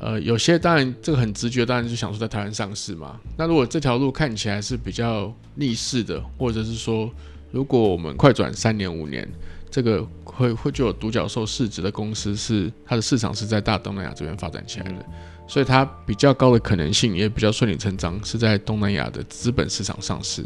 [0.00, 3.20] 呃，有些当然这个很直觉，当然就想说在台湾上市嘛。
[3.36, 7.08] 那如果这条路看起来是比较逆势的，或者是说，
[7.52, 9.26] 如果我们快转三年五年，
[9.70, 15.06] 这个会会就有独角兽市值的公司是它的市场是在大东南亚这边发展起来的，
[15.46, 20.44] 所以它比较高的可能性也比较顺理成章是在东南亚的资本市场上市。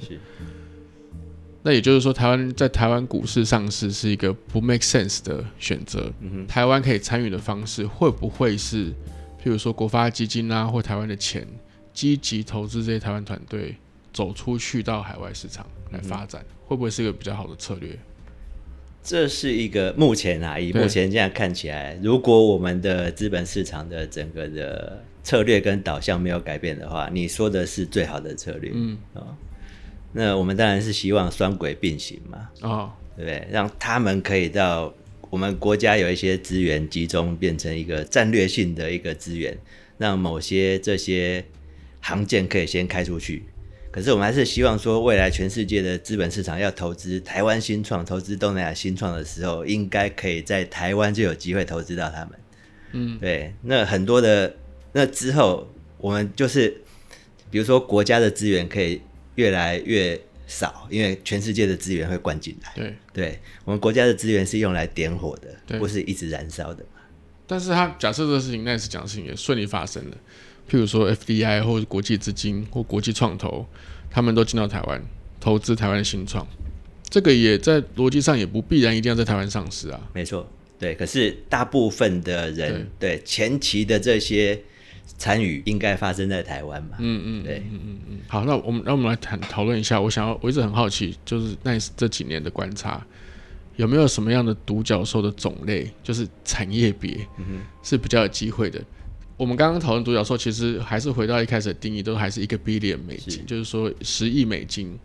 [1.65, 6.13] 那也就是说，台湾在台湾股市上市是一个不 make sense 的选择。
[6.49, 8.91] 台湾可以参与的方式会不会是，
[9.41, 11.47] 譬如说国发基金啊，或台湾的钱
[11.93, 13.77] 积极投资这些台湾团队
[14.13, 17.97] 走出去到海外市场来发展，会不会是一个比较好的策略？
[19.05, 28.73] 这是一个目前啊，以目前这样看起来，如果我们的资本市场的整个的策略跟导向没有改变的话，你说的是最好的策略。
[28.75, 29.23] 嗯啊。
[30.13, 33.49] 那我们当然是希望双轨并行嘛，哦，对不对？
[33.51, 34.93] 让他们可以到
[35.31, 39.57] 我们国家有一些资源集中，变成一个战略性的一个资源，
[39.97, 41.45] 让某些这些
[42.01, 43.45] 航舰可以先开出去。
[43.91, 52.31] 可是我们还是希望说，未来全世界的资本市场要投资台湾新创、投资东南亚新创的时候，应该可以在台湾就有机会投资到他们。
[52.93, 53.55] 嗯，对。
[53.63, 54.55] 那很多的
[54.93, 56.75] 那之后，我们就是
[57.51, 59.01] 比如说国家的资源可以
[59.37, 62.73] 越来越少，因为全世界的资源会灌进来。
[62.75, 67.01] 对，对我们国家的资源是用来点火的，不是一直燃烧的嘛。
[67.47, 70.17] 但是他假设这个事情，那次讲的事情也顺利发生了。
[70.71, 73.67] 譬如说 FDI 或者国际资金或国际创投，
[74.11, 75.03] 他们都进到台湾
[75.41, 76.47] 投资台湾新创，
[77.11, 80.01] 这个也在逻辑上也不必然一定要在台湾上市啊。
[80.15, 80.95] 没错，对。
[80.95, 84.59] 可是大部分的人对前期的这些
[85.05, 86.97] 参与应该发生在台湾嘛？
[86.99, 88.19] 嗯嗯，对，嗯嗯嗯。
[88.29, 90.01] 好，那我们让我们来谈讨论一下。
[90.01, 93.05] 我想要，我一直很好奇，就是那这几年的观察，
[93.77, 97.27] 有没有什么样的独角兽的种类，就是产业别
[97.83, 98.83] 是比较有机会的？
[99.37, 104.99] 我们刚刚讨论独角兽，其实还是回到一开始的定义，都还是一个 billion 美金，就是说十亿美金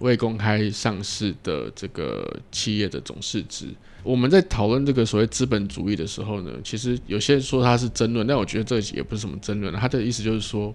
[0.00, 3.66] 未公开上市的这个企业的总市值。
[4.02, 9.72] 我们在讨论这个所谓资本主义的时候呢，其实有些人说它是争论，但我觉得这也不是什么争论。
[9.74, 10.74] 他的意思就是说，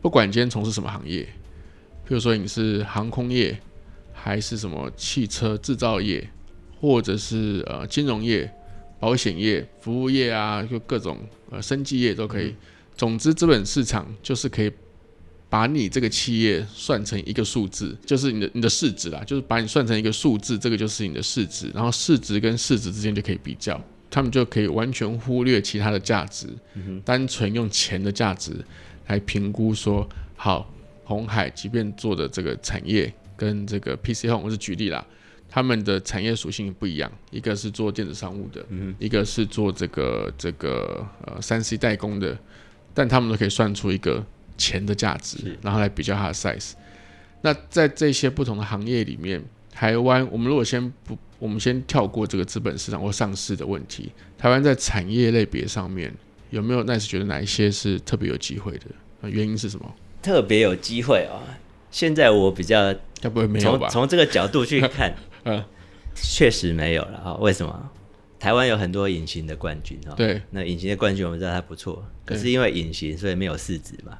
[0.00, 1.22] 不管今天从事什么行业，
[2.06, 3.58] 比如说你是航空业，
[4.12, 6.28] 还是什么汽车制造业，
[6.80, 8.50] 或者是呃金融业。
[9.00, 11.18] 保险业、服务业啊，就各种
[11.50, 12.54] 呃生计业都可以。
[12.96, 14.72] 总之，资本市场就是可以
[15.54, 21.70] 把你这个企业算成一个数字，就是你的你的市值啦，就是把你算成一个数字，这个就是你的市值。
[21.72, 26.48] 然后市值跟市值之间就可以比较，他们就可以完全忽略其他的价值，
[27.04, 28.50] 单纯用钱的价值
[29.06, 30.68] 来评估说，好，
[31.04, 35.06] 红海即便做的这个产业跟这个 PC Home，我是举例啦。
[35.48, 38.66] 他们的产业属性不一样，一个是做电子商务的，
[38.98, 42.36] 一个是做这个这个呃三 C 代工的，
[42.92, 46.72] 但他们都可以算出一个钱的价值，然后来比较它的 size。
[47.42, 56.12] 那在这些不同的行业里面，台湾我们如果先不，我们先跳过这个资本市场或上市的问题，台湾在产业类别上面
[56.50, 56.82] 有没有？
[56.84, 59.28] 那是觉得哪一些是特别有机会的？
[59.28, 59.94] 原因是什么？
[60.22, 61.36] 特别有机会啊！
[61.90, 62.94] 现在我比较
[63.60, 65.14] 从从这个角度去看。
[65.44, 65.62] 嗯，
[66.14, 67.34] 确实没有了啊？
[67.34, 67.90] 为什么？
[68.38, 70.14] 台湾有很多隐形的冠军啊。
[70.16, 74.18] 对，那隐形的冠军我们知道它不错，可是因为隐形，所以没有市值嘛。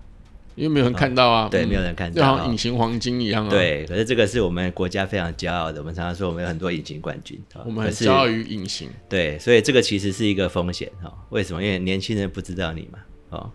[0.55, 1.49] 因为没有人看到啊。
[1.51, 3.51] 对，没有人看到，就像隐形黄金一样啊。
[3.51, 5.81] 对，可是这个是我们国家非常骄傲的。
[5.81, 8.89] 我们常常说我们有很多隐形冠军，我们很骄傲于隐形。
[9.09, 11.13] 对，所以这个其实是一个风险哈。
[11.31, 11.63] 为什么？
[11.63, 12.99] 因为年轻人不知道你嘛，
[13.31, 13.51] 哦，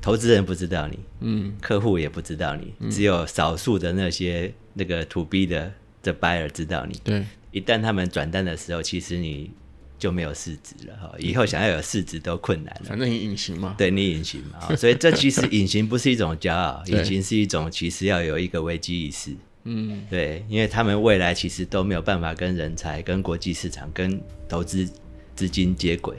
[0.00, 6.98] 投资人不知道你，嗯，客户也不知道你，只有少数的那些那个 to B 的的 buyer 知道你。
[7.04, 7.24] 对。
[7.50, 9.50] 一旦他们转单的时候，其实你
[9.98, 11.12] 就没有市值了哈。
[11.18, 12.82] 以后想要有市值都困难了。
[12.84, 19.32] 反正你隐形嘛，对你隐形嘛，所以这其实隐形不是一种骄傲， 隐形是一种其实要有一个危机意识。
[19.64, 24.88] 嗯，对，因为他们未来其实都没有办法跟人才、跟国际市场、跟投资
[25.34, 26.16] 资金接轨，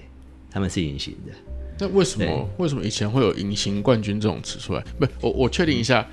[0.51, 1.33] 他们是隐形的。
[1.79, 4.83] 那为什么为什么以前会有隐形冠军这种词出来？
[4.99, 6.07] 不，我我确定一下。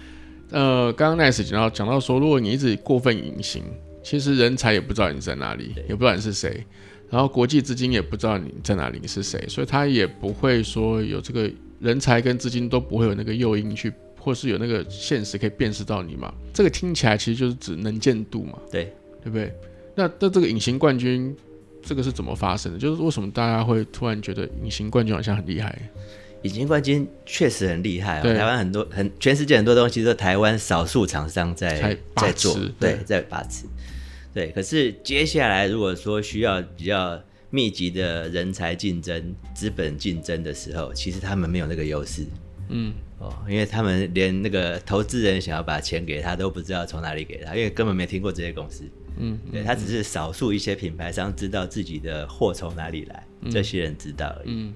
[0.50, 3.62] 呃，刚刚 Nice 讲到讲到说，如果你一直过分隐形。
[4.08, 6.64] 其实人才也不知道你在哪里，也不知道你是谁，
[7.08, 16.32] 然后国际资金也不知道你在哪里，你是谁，所以他也不会说有这个人才跟资金都不会有那个诱因去，或是有那个现实可以辨识到你嘛。
[16.52, 18.92] 这个听起来其实就是指能见度嘛，对
[19.22, 19.52] 对不对？
[19.94, 21.34] 那那这个隐形冠军
[21.82, 22.78] 这个是怎么发生的？
[22.78, 25.78] 就是为什么大家会突然觉得隐形冠军好像很厉害？
[26.42, 28.22] 隐形冠军确实很厉害啊！
[28.22, 33.64] 台湾很多很全世界很多东西都台湾少数厂商在在做，对，在把持。
[34.36, 37.18] 对，可是接下来如果说需要比较
[37.48, 42.26] 密集的人才竞争、资本竞争的时候，其实他们没有那个优势。
[42.68, 48.84] 嗯，哦，因为他们连那个投资人想要把钱给他都不知道从哪里给他，因为根本没听过这些公司。
[49.16, 54.48] 嗯，对他只是少数一些品牌商知道自己的货从哪里来，这些人知道而已。
[54.48, 54.74] 嗯。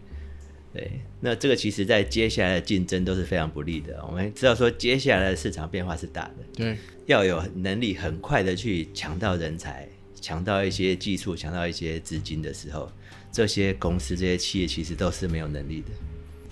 [0.72, 0.88] 对，
[1.20, 4.00] 那这个其实，在接下来的竞争都是非常不利的。
[4.06, 9.88] 我们知道说，接下来的市场变化是大的，对，要有能力很快的去抢到人才、
[10.20, 12.88] 抢到一些技术、抢到一些资金的时候，
[13.32, 15.88] 这些公司、这些企业其实都是没有能力的，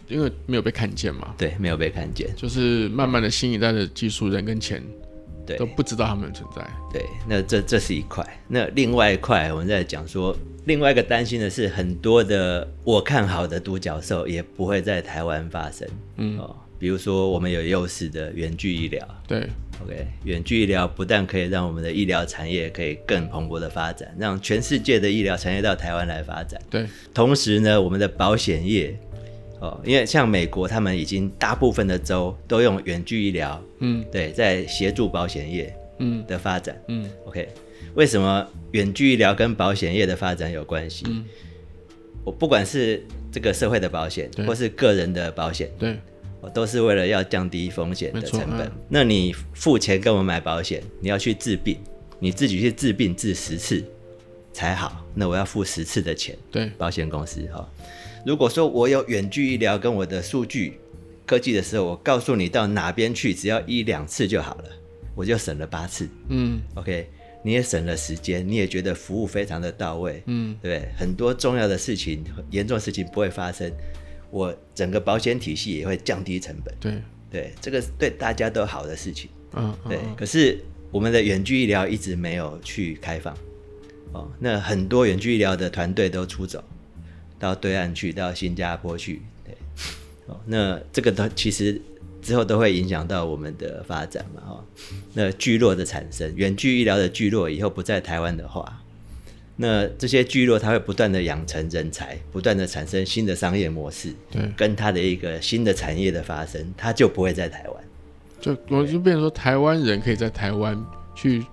[0.08, 1.32] 因为没有被看见嘛。
[1.38, 4.82] 对，没有被看见，就是慢慢的新一代的技术人跟钱，
[5.48, 6.62] 对，都不知道他们的存在。
[6.92, 10.36] 对，那这这是一块，那另外一块我们在讲说。
[10.64, 15.88] 另外一个担心的是，很多的我看好的独角兽也不会在台湾发生。
[16.16, 19.08] 嗯，哦，比如说我们有优势的远距医疗。
[19.26, 19.48] 对
[19.82, 26.60] ，OK，远距医疗不但可以让我们的医疗产业可以更蓬勃的发展，让全世界的医疗产业到台湾来发展。
[26.68, 28.94] 对，同时呢，我们的保险业
[29.60, 36.80] 哦，因为像美国，他们已经大部分的州都用远距医疗，嗯对，在协助保险业嗯的发展。
[36.88, 37.48] 嗯 OK，
[37.94, 41.04] 为什么远距医疗跟保险业的发展有关系？
[41.08, 41.24] 嗯
[42.24, 45.96] 我不管是这个社会的保险，或是个人的保险，对
[46.42, 48.66] 我都是为了要降低风险的成本。
[48.66, 51.78] 嗯那你付钱跟我买保险，你要去治病，
[52.18, 53.82] 你自己去治病治十次
[54.52, 56.36] 才好，那我要付十次的钱。
[56.50, 57.66] 对保险公司哈、
[58.28, 60.78] 如果说我有远距医疗跟我的数据
[61.24, 64.64] 科技的时候，我告诉你到哪边去，只要一两次就好了，
[65.14, 66.06] 我就省了八次。
[66.28, 66.60] 嗯。
[66.74, 67.08] OK，
[67.42, 70.54] 你也省了时间，你也觉得服务非常的到位，嗯。
[70.60, 70.88] 对对？
[70.98, 73.72] 很多重要的事情、严重的事情不会发生，
[74.30, 77.02] 我整个保险体系也会降低成本，对。
[77.30, 79.96] 对，这个是对大家都好的事情，嗯对。
[80.04, 80.14] 嗯。
[80.14, 83.34] 可是我们的远距医疗一直没有去开放，
[84.12, 86.62] 哦，那很多远距医疗的团队都出走
[87.38, 89.54] 到对岸去，到新加坡去，对，
[90.26, 91.80] 哦，那这个都其实
[92.20, 94.64] 之后都会影响到我们的发展嘛，哈、哦，
[95.14, 98.82] 那聚落的产生，远距医疗的聚落以后不在台湾的话，
[99.56, 107.84] 那这些聚落它会不断的养成人才，不断的产生新的商业模式，对，跟它的一个新的产业的发生，它就不会在台湾。
[108.40, 110.80] 就我就变成说，台湾人可以在台湾
[111.14, 111.44] 去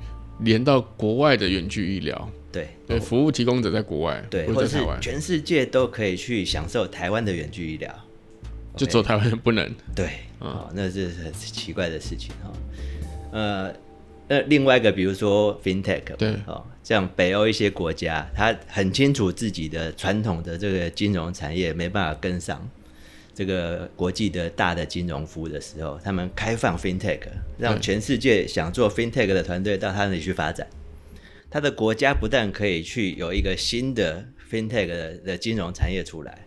[0.41, 2.69] 连到国外的远距医疗，对。
[2.87, 7.93] 对，服务提供者在国外，对，或者是全世界都可以去享受台湾的远距医疗，
[8.77, 9.69] 就走台湾人不能。
[9.93, 10.07] 对，
[10.39, 12.51] 嗯哦，那是很奇怪的事情哈、
[13.31, 13.73] 呃，
[14.27, 16.35] 那另外一个，比如说 FinTech，对。
[16.47, 22.67] 哦，像北欧一些国家，他很清楚自己的传统的这个金融产业没办法跟上
[23.33, 27.19] 这个国际的大的金融服务的时候，他们开放 FinTech，
[27.57, 30.65] 让全世界想做 FinTech 的团队到他那里去发展。
[31.55, 36.45] 他的国家不但可以去有一个新的 FinTech 的的金融产业出来，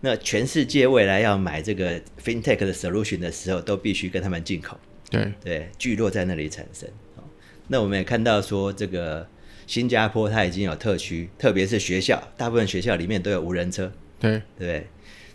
[0.00, 4.76] 那全世界未来要买这个 FinTech 的 solution 的时候，都必须跟他们进口。
[5.08, 6.88] 对对，聚落在那里产生。
[7.14, 7.22] 哦
[7.68, 9.24] 那我们也看到说，这个
[9.68, 14.84] 新加坡它已经有特区，特别是学校，大部分学校里面都有无人车，对对？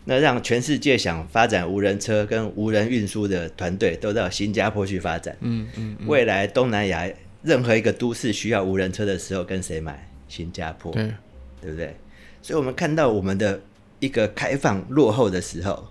[0.04, 5.38] 那让全世界想发展无人车跟无人运输的团队都到新加坡去发展。
[5.40, 7.10] 嗯嗯，未来东南亚
[7.46, 10.10] 任何一个都市需要无人车的时候，跟谁买？
[10.28, 11.14] 新加坡，对。
[11.62, 11.96] 对不对？
[12.42, 13.60] 所以，我们看到我们的
[14.00, 15.88] 一个开放落后的时候，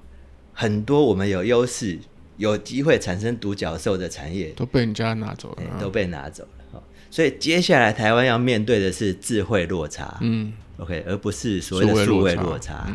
[0.53, 1.99] 很多我们有优势、
[2.37, 5.62] 有机会产生独角兽的产业都被人家拿走了。
[5.81, 6.79] 都被拿走了。
[6.79, 10.53] 哦所以接下来台湾要面对的是智慧落差、嗯。
[10.79, 12.88] O k 而不是所谓的数数位落差。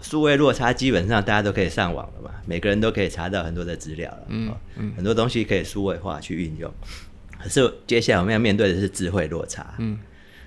[0.00, 4.92] 数位落差基本上大家都可以上网了嘛，每个人都可以查到很多的资料了，嗯嗯。
[4.96, 6.72] 很多东西可以数位化去运用。
[7.42, 9.74] 可是接下来我们要面对的是智慧落差。
[9.78, 9.98] 嗯，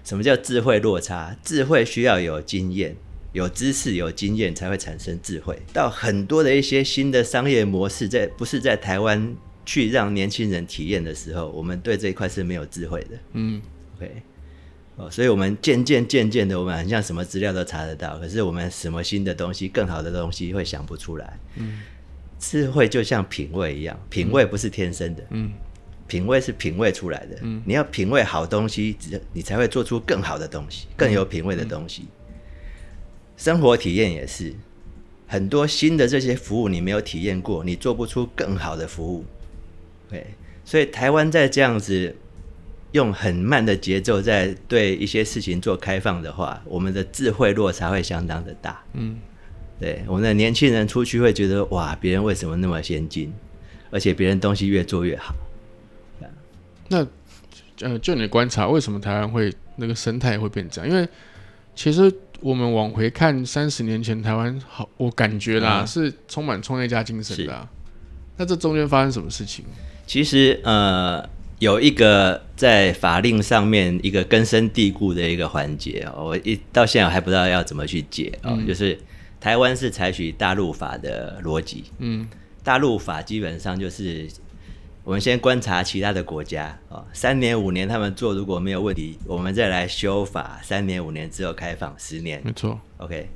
[0.03, 1.35] 什么叫智慧落差？
[1.43, 2.95] 智慧需要有经验、
[3.33, 5.57] 有知识、有经验才会产生智慧。
[5.73, 13.17] 到很多的一些新的商业模式在不是在台湾去让年轻人体验的时候，我们对这一块是没有智慧的。
[13.33, 13.61] 嗯
[13.97, 14.11] OK，
[14.95, 21.39] 哦，所以我们渐渐渐渐的，我们很像什么资料都查得到，可是我们什么新的东西、更好的东西会想不出来。
[21.55, 21.81] 嗯，
[22.39, 25.51] 智慧就像品味一样，品味不是天生的，嗯，
[26.09, 27.37] 品味是品味出来的。
[27.43, 32.07] 嗯，你要品味好东西，只你才会做出更好的东西，更有品味的东西。
[33.37, 34.53] 生活体验也是，
[35.27, 39.23] 很多新的这些服务你没有体验过，你做不出更好的服务。
[40.09, 40.25] 对，
[40.65, 42.15] 所以台湾在这样子
[42.91, 48.83] 用很慢的节奏在对一些事情做开放的话，我们的智慧落差会相当的大。
[48.93, 49.19] 嗯，
[49.79, 53.31] 对，我们的年轻人出去会觉得哇，别人为什么那么先进，
[53.91, 55.35] 而且别人东西越做越好。
[56.89, 57.07] 那
[57.81, 60.89] 呃，就你的观察，为什么台湾会那个生态会变这样？
[60.89, 61.07] 因为
[61.73, 67.69] 其实我们往回看三十年前台湾好，我感觉啦、嗯是充满创业家精神的、啊。
[68.35, 69.63] 那这中间发生什么事情？
[70.05, 71.23] 其实呃，
[71.59, 78.97] 有一个在法令上面一个根深蒂固的一个环节哦，我一到现在还不知道要怎么去解哦，就是
[79.39, 82.27] 台湾是采取大陆法的逻辑，嗯
[82.63, 84.27] 大陆法基本上就是
[85.09, 93.27] 我们先观察其他的国家哦，三年五年他们做如果没有问题，我们再来修法，三年五年之后开放十年没错，，OK，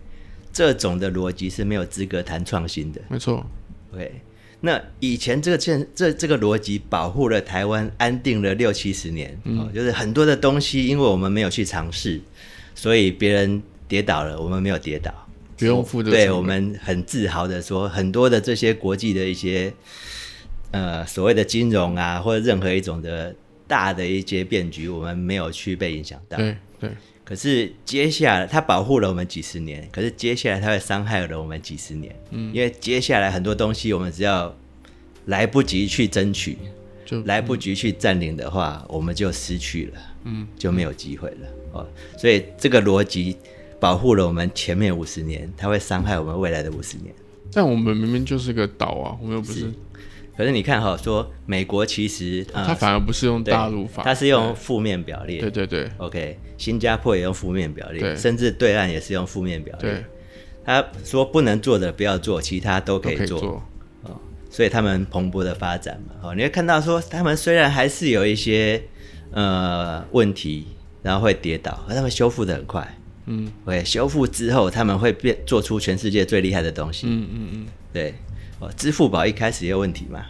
[0.52, 3.02] 这种的逻辑是没有资格谈创新的。
[3.10, 3.44] 没错
[3.92, 4.22] ，，OK。
[4.62, 12.22] 那以前这个这这这个逻辑保护了台湾安定了六七十年，哦，就是很多的东西，因为我们没有去尝试，
[12.76, 15.12] 所以别人跌倒了，我们没有跌倒，
[15.58, 19.74] 不用负责对我们很自豪的说，很多的这些国际的一些
[20.74, 23.34] 呃所谓的金融啊，或者任何一种的
[23.68, 26.38] 大的一些变局，我们没有去被影响到。
[26.38, 26.90] 对对，
[27.24, 32.14] 可是接下来，它保护了我们几十年，可是接下来它会伤害了我们几十年。
[32.32, 34.54] 嗯，因为接下来很多东西，我们只要
[35.28, 36.58] 来不及去争取，
[37.06, 41.48] 就来不及去占领的话，我们就失去了，嗯，就没有机会了。
[41.72, 43.38] 哦，所以这个逻辑
[43.80, 47.14] 保护了我们前面五十年，它会伤害我们未来的五十年。
[47.54, 49.72] 但我们明明就是个岛啊，我们又不是。
[50.36, 55.40] 可是你看哈，说美国其实它反而不是用大陆法，它是用负面表列。
[55.40, 60.04] 对对对，OK，新加坡也用负面表列，甚至对岸也是用负面表列。
[60.66, 63.62] 他说不能做的不要做，其他都可以做。
[64.04, 64.20] 哦，
[64.50, 68.82] 所以他们蓬勃的发展嘛，哦，你会看到说他们虽然还是有一些
[69.32, 70.68] 呃问题，
[71.02, 72.98] 然后会跌倒，可他们修复的很快。
[73.26, 77.08] 嗯，会修复之后，他们会变做出全世界最厉害的东西。
[77.08, 78.14] 嗯嗯嗯，对。
[78.78, 80.26] 支付宝一开始也有问题嘛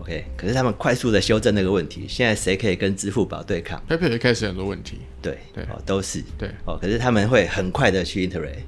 [0.00, 2.06] ？OK，可是他们快速的修正那个问题。
[2.08, 6.76] 现在谁可以跟支付宝对抗？PayPal 一开始很多问题，对对哦，都是对哦。
[6.80, 8.64] 可是他们会很快的去 integrate，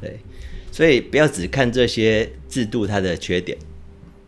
[0.00, 0.18] 对，
[0.70, 3.58] 所以不要只看这些制度它的缺点，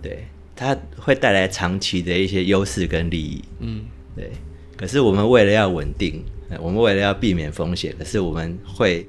[0.02, 0.24] 对，
[0.56, 3.84] 它会带来长期的一些优势跟利益，嗯，
[4.16, 4.32] 对。
[4.76, 6.24] 可是我们为了要稳定，
[6.58, 9.06] 我们为了要避免风险，可是我们会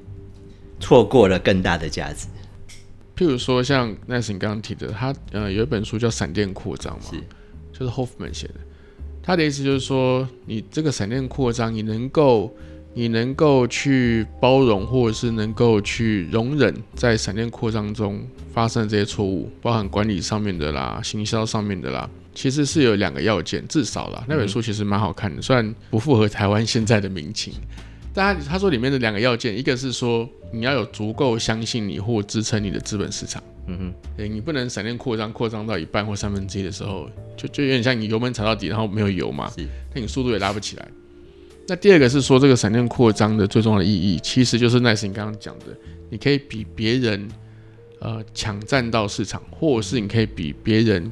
[0.81, 2.27] 错过了更大的价值。
[3.21, 8.55] 譬如说，像那是你刚刚提的，他呃有一本书叫《闪电扩张》嘛，是，就是 Hoffman 写的。
[9.21, 12.51] 他的意思就是说，你这个闪电扩张，你能够，
[12.95, 24.25] 你能够去包容，或者是能够去容忍，在闪电扩张中发生的这些错误，包含管理上面的啦，行销上面的啦，其实是有两个要件，至少啦。
[24.27, 27.53] 那本书其实蛮好看的，虽然不符合台湾现在的民情。
[28.13, 39.49] 但他他说里面的两个要件，一个是说你要有足够相信你或支撑你的资本市场，嗯哼，对你不能闪电扩张，扩张到一半或三分之一的时候，就就有点像你油门踩到底，然后没有油嘛，
[39.93, 40.87] 那你速度也拉不起来。
[41.67, 45.67] 那第二个是说这个闪电扩张的最重要的意义，其实就是奈斯你刚刚讲的，
[46.09, 47.25] 你可以比别人
[47.99, 51.09] 呃抢占到市场，或者是你可以比别人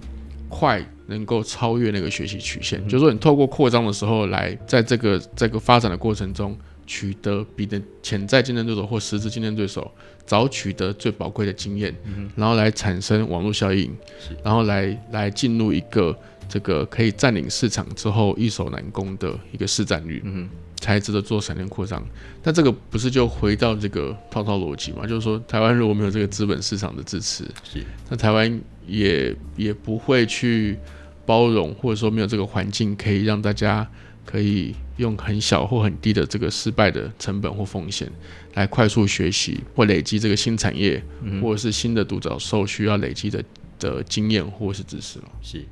[0.49, 6.57] 快能够超越那个学习曲线，就是说你透过扩张的时候来在这个这个发展的过程中。
[6.89, 9.91] 取得比的潜在竞争对手或实质竞争对手
[10.25, 11.95] 早取得最宝贵的经验，
[12.35, 13.95] 然后来产生网络效应，
[14.43, 16.17] 然后来来进入一个
[16.47, 22.03] 这个可以占领市场之后易守难攻的一个市占率，嗯才值得做闪电扩张。
[22.41, 25.05] 但这个不是就回到这个套套逻辑嘛？
[25.05, 30.75] 就是说，台湾如果没有这个资本市场的支持，是那台湾也也不会去
[31.23, 33.87] 包容，或者说没有这个环境可以让大家
[34.25, 34.73] 可以。
[34.99, 38.07] 用很小或很低的这个失败的成本或风险，
[38.53, 41.01] 来快速学习或累积这个新产业，
[41.41, 43.43] 或者是新的独角兽需要累积的
[43.79, 45.25] 的经验或是知识了。
[45.41, 45.65] 是，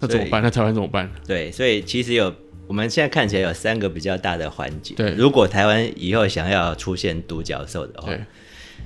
[0.00, 0.42] 那怎么办？
[0.42, 1.08] 那台湾怎么办？
[1.24, 2.34] 对，所以其实有
[2.66, 4.96] 我们现在看起来有三个比较大的环节。
[4.96, 8.12] 对，如果台湾以后想要出现独角兽的话，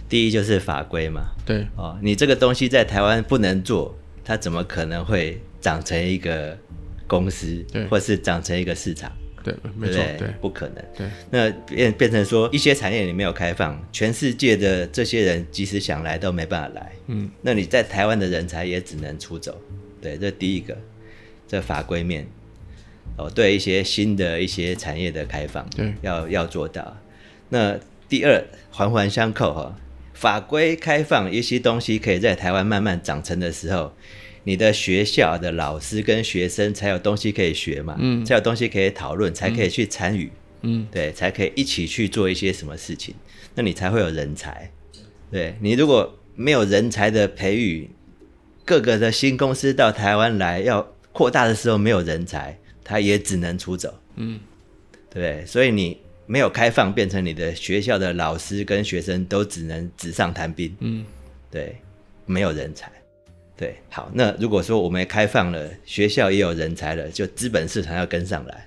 [0.06, 1.22] 第一就是法规嘛。
[1.46, 6.58] 对，哦，你这个东西在台湾不能做，它怎么可能会长成一个
[7.06, 9.10] 公司，或是长成一个市场？
[9.42, 10.84] 对，没错，对，不可能。
[10.96, 16.92] 对，那变变成说，一些产业你没有开放，全世界的这些人即使想来都没办法来。
[17.06, 19.60] 嗯，那你在台湾的人才也只能出走。
[20.00, 20.76] 对，这第一个，
[21.46, 22.26] 这法规面，
[23.16, 26.96] 哦，对一些新的一些产业的开放，对，要要做到。
[27.48, 27.78] 那
[28.08, 29.76] 第二，环环相扣哈，
[30.14, 33.92] 法规开放，一些东西可以在台湾慢慢长成的时候。
[34.44, 40.30] 你的学校的老师跟学生才有东西可以学嘛，嗯，才有东西可以讨论，才可以去参与，
[40.62, 43.14] 嗯，对，才可以一起去做一些什么事情，
[43.54, 44.70] 那你才会有人才。
[45.30, 47.88] 对你如果没有人才的培育，
[48.64, 54.40] 各个的新公司到台湾来要扩大的时候没有人才，他也只能出走，嗯，
[55.08, 61.04] 对，所以你没有开放，变成你的学校的老师跟学生都只能纸上谈兵，嗯，
[61.50, 61.76] 对，
[62.26, 62.90] 没有人才。
[63.56, 68.66] 对，好，那如果说我们开放了，学校也有人才了，就资本市场要跟上来，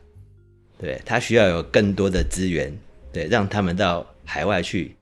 [0.78, 2.72] 对，他需要有更多的资源，
[3.12, 4.96] 对，让他们到海外去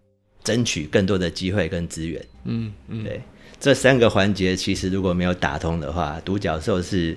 [0.44, 3.22] 争取更多的机会跟资源，嗯嗯，对，
[3.60, 7.16] 这三个环节其实如果没有打通的话，独角兽是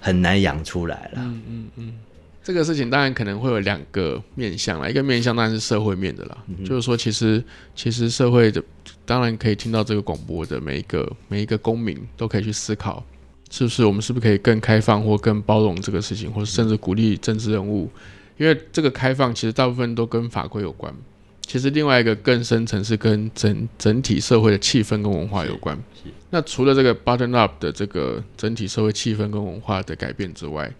[0.00, 1.94] 很难养出来了，嗯嗯嗯。
[2.42, 7.42] 这个事情当然可能会有两个面向啦，一个面向当然是社会面的啦，就是说其实
[7.74, 8.62] 其实社会的
[9.06, 13.02] 当然可以听到这个广播的每一个每一个公民都可以去思考，
[13.50, 17.88] 是不是我们是不是可以更开放或更包容这个事情，或者甚至鼓励政治人物，
[18.36, 20.92] 因为这个开放其实大部分都跟法规有关，
[21.40, 25.78] 其实另外一个更深层是跟整整体社会的气氛跟文化有关。
[26.30, 30.70] 那除了这个 button up 的这个整体社会气氛跟文化的改变之外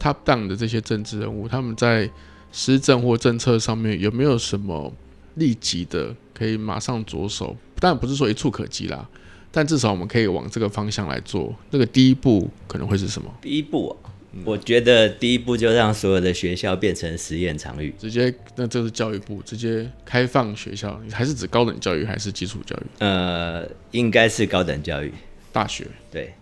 [0.00, 2.10] ，Top down 的这些政治人物，他们在
[2.50, 4.92] 施政或政策上面有没有什么
[5.34, 7.56] 立即的可以马上着手？
[7.78, 9.08] 但不是说一触可及啦，
[9.50, 11.54] 但至少我们可以往这个方向来做。
[11.70, 13.32] 那个第一步可能会是什么？
[13.42, 14.10] 第一步，啊
[14.44, 22.82] 我觉得第一步就让所有的学校变成实验场域，直接那这是教育部直接开放学校，还是指高等教育还是基础教育？
[22.98, 25.12] 呃，应该是高等教育，
[25.52, 25.86] 大学。
[26.10, 26.34] 对，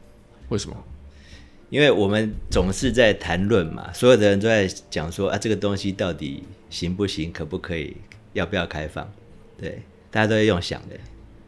[0.49, 0.77] 为什么？
[1.69, 7.97] 因为我们总是在谈论嘛，所有的人都在讲说啊，这个东西到底行不行，可不可以，
[8.33, 9.11] 要不要开放？
[9.59, 9.81] 对，
[10.11, 10.97] 大家都会用想的。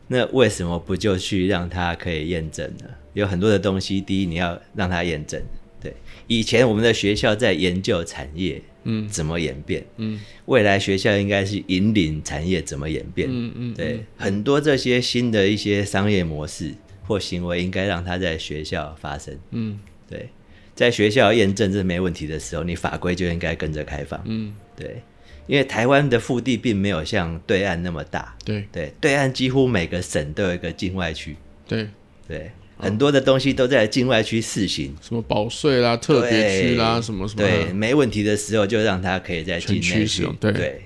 [0.07, 2.87] 那为什么不就去让它可以验证呢？
[3.15, 5.43] 有很多的东西，第一你要让它验证。
[5.81, 5.95] 对，
[6.27, 16.73] 以前我们的学校在研究产业，嗯，怎么演变，嗯，未来学校应该是引领产业怎么演变，嗯嗯，对，很多这些新的一些商业模式
[17.07, 19.79] 或行为，应该让它在学校发生，嗯。
[20.07, 20.29] 对，
[20.75, 24.21] 在学校验证这没问题的时候，你法规就应该跟着开放。
[24.27, 25.03] 嗯，对，
[25.47, 28.35] 因为台湾的腹地并没有像对岸那么大。
[28.45, 31.37] 对对，对岸几乎每个省都有一个境外区。
[31.67, 31.89] 对
[32.29, 37.43] 对，很多的东西都在境外区试行，什么保税啦、特别区啦，什么什么。
[37.43, 40.35] 对，没问题的时候就让它可以在境内使用。
[40.37, 40.83] 对，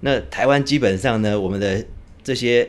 [0.00, 1.84] 那台湾基本上呢，我们的
[2.22, 2.68] 这些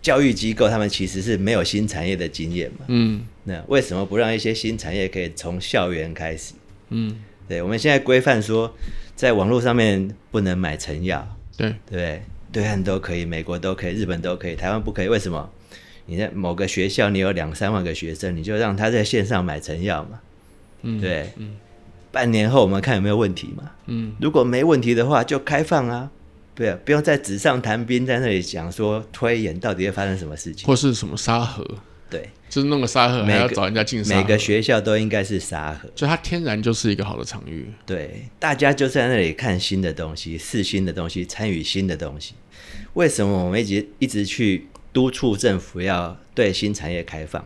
[0.00, 2.84] 教育机构，他们其实是没有新产业的经验嘛。
[2.88, 3.26] 嗯。
[3.46, 6.54] 那为什么不让一些新产业可以从校园开始？
[6.88, 7.14] 嗯，
[7.46, 8.74] 对，我们现在规范说，
[9.16, 11.74] 在网络上面不能买成药，对。
[11.90, 12.64] 对，对？
[12.64, 15.50] 岸都可以，美国都可以，日本都可以，台湾不可以，为什么？
[16.06, 20.20] 你在某个学校，你有两三万个学生，你就让他在线上买成药嘛？
[20.82, 21.56] 嗯，对，嗯，
[22.12, 23.70] 半年后我们看有没有问题嘛？
[23.86, 26.10] 嗯，如果没问题的话，就开放啊，
[26.54, 31.66] 对，不用在纸上谈兵，在那里讲说推演到底会发生什么事情，或是什么沙盒。
[32.10, 37.66] 对，就是弄个沙盒，还要找人家进沙每个学校都应该是沙盒，就它天然就是一个好的场域。
[37.84, 42.34] 对，大家就在那里看新的东西，试新的东西，参与新的东西。
[42.92, 47.44] 为什么我们一直一直去督促政府要对新产业开放？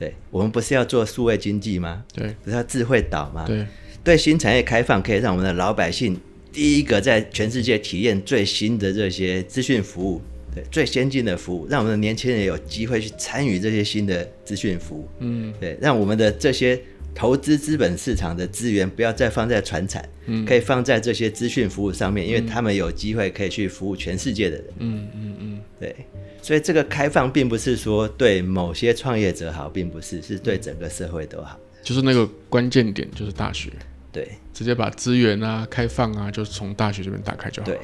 [0.00, 2.02] 对，我们不是要做数位经济吗？
[2.12, 3.44] 对，不是要智慧岛吗？
[3.46, 3.64] 对，
[4.02, 6.20] 对新产业开放可以让我们的老百姓
[6.52, 10.20] 第一个在全世界体验最新的这些资讯服务。
[10.54, 15.08] 对最先进的服务，让我们的年轻人有机会去参与这些新的资讯服务。
[15.20, 16.80] 嗯，对，让我们的这些
[17.14, 24.64] 投资资本市场的资源不要再放在传产，嗯，可以放在这些资讯服务上面，因为他们有机会可以去服务全世界的人。
[24.78, 25.94] 嗯嗯嗯，对，
[26.42, 31.58] 所以这个开放并不是说对某些创业者好，并不是，是对整个社会都好。
[31.82, 33.70] 就是那个关键点，就是大学，
[34.10, 37.66] 对，直接把资源啊开放啊，就是从大学这边打开就好。
[37.66, 37.78] 对，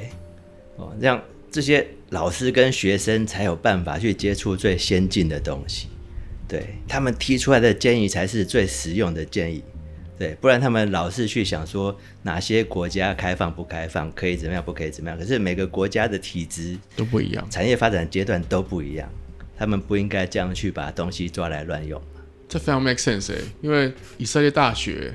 [0.76, 1.22] 哦，这样。
[1.48, 1.86] 这些
[2.16, 5.88] 老师跟学生才有办法去接触最先进的东西，
[6.48, 9.62] 对他们提出来的建议才是最实用的建议，
[10.18, 19.06] 对，不然他们老是去想说哪些国家开放不开放，可以怎么样不可以怎么样，可是每个国家的体制都不一样，产业发展阶段都不一样，
[19.58, 22.00] 他们不应该这样去把东西抓来乱用。
[22.48, 25.12] 这非常 make sense 哎，因为以色列大学、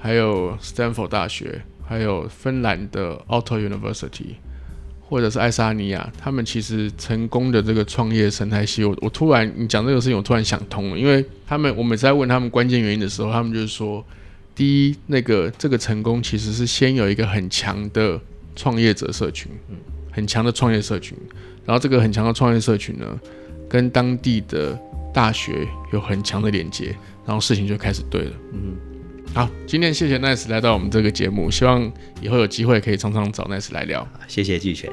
[0.00, 4.36] 还有 Stanford 大学、还有芬兰的 Aalto University。
[5.08, 14.04] 或者是爱沙尼亚，他们其实成功的这个创业生态系，我我突然你讲这个事情，我突然想通了，因为他们我每次在问他们关键原因的时候，他们就是说，
[14.54, 18.20] 第一，那个这个成功其实是先有一个很强的
[18.54, 19.76] 创业者社群，嗯，
[20.12, 21.16] 很强的创业社群，
[21.64, 23.06] 然后这个很强的创业社群呢，
[23.66, 24.78] 跟当地的
[25.14, 26.94] 大学有很强的连接，
[27.24, 28.76] 然后事情就开始对了，嗯，
[29.34, 34.90] 好，今天谢谢 Nice 来到我们这个节目，希望以后有机会可以常常找 Nice 来聊，谢谢季全。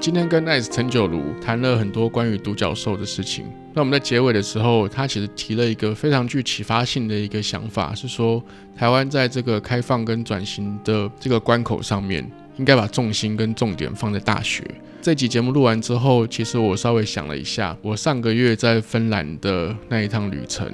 [0.00, 3.44] 今天跟 Nice 陈九如谈了很多关于独角兽的事情。
[3.74, 8.42] 那我们在结尾的时候，他其实提了一个非常具启发性的一个想法，是说
[8.76, 14.64] 台湾在这个开放跟转型的这个关口上面，应该把重心跟重点放在大学。
[15.00, 20.68] 这集节目录完之后，其实我稍微想了一下，我上个月在芬兰的那一趟旅程，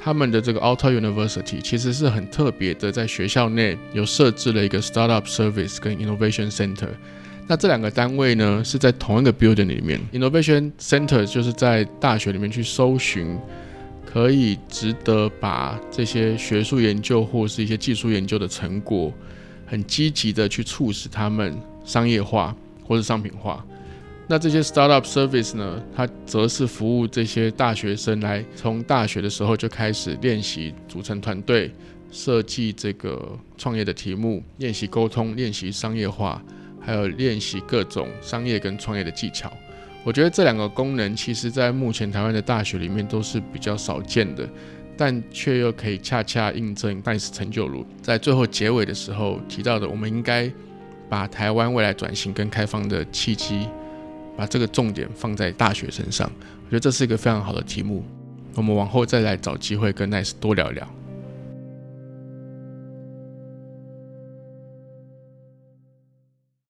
[0.00, 6.88] 他们的这个 Aalto University 其实是很特别的，在学校内有设置了一个 Startup Service 跟 Innovation Center。
[7.46, 10.00] 那这两个单位呢，是在同一个 building 里面。
[10.12, 13.38] Innovation Center 就是在大学里面去搜寻，
[14.06, 19.12] 可以值得把这些学术研究或是一些技术研究的成果，
[19.66, 22.54] 很积极的去促使他们商业化
[22.86, 23.64] 或者商品化。
[24.28, 31.72] 那这些 startup service 呢，它则是服务这些大学生来从大学的时候就开始练习组成团队、
[32.12, 36.40] 设计这个创业的题目、练习沟通、练习商业化。
[36.80, 39.52] 还有练习各种商业跟创业的技巧，
[40.04, 44.48] 我觉得这两个功能其实在目前台湾的大学里面都是比较少见的。
[44.96, 50.50] 但却又可以恰恰印证 NICE 成就如在最后结尾的时候提到的，我们应该
[51.10, 53.68] 把台湾未来转型跟开放的契机，
[54.38, 56.30] 把这个重点放在大学身上。
[56.64, 58.04] 我觉得这是一个非常好的题目，
[58.54, 60.88] 我们往后再来找机会跟 NICE 多聊聊。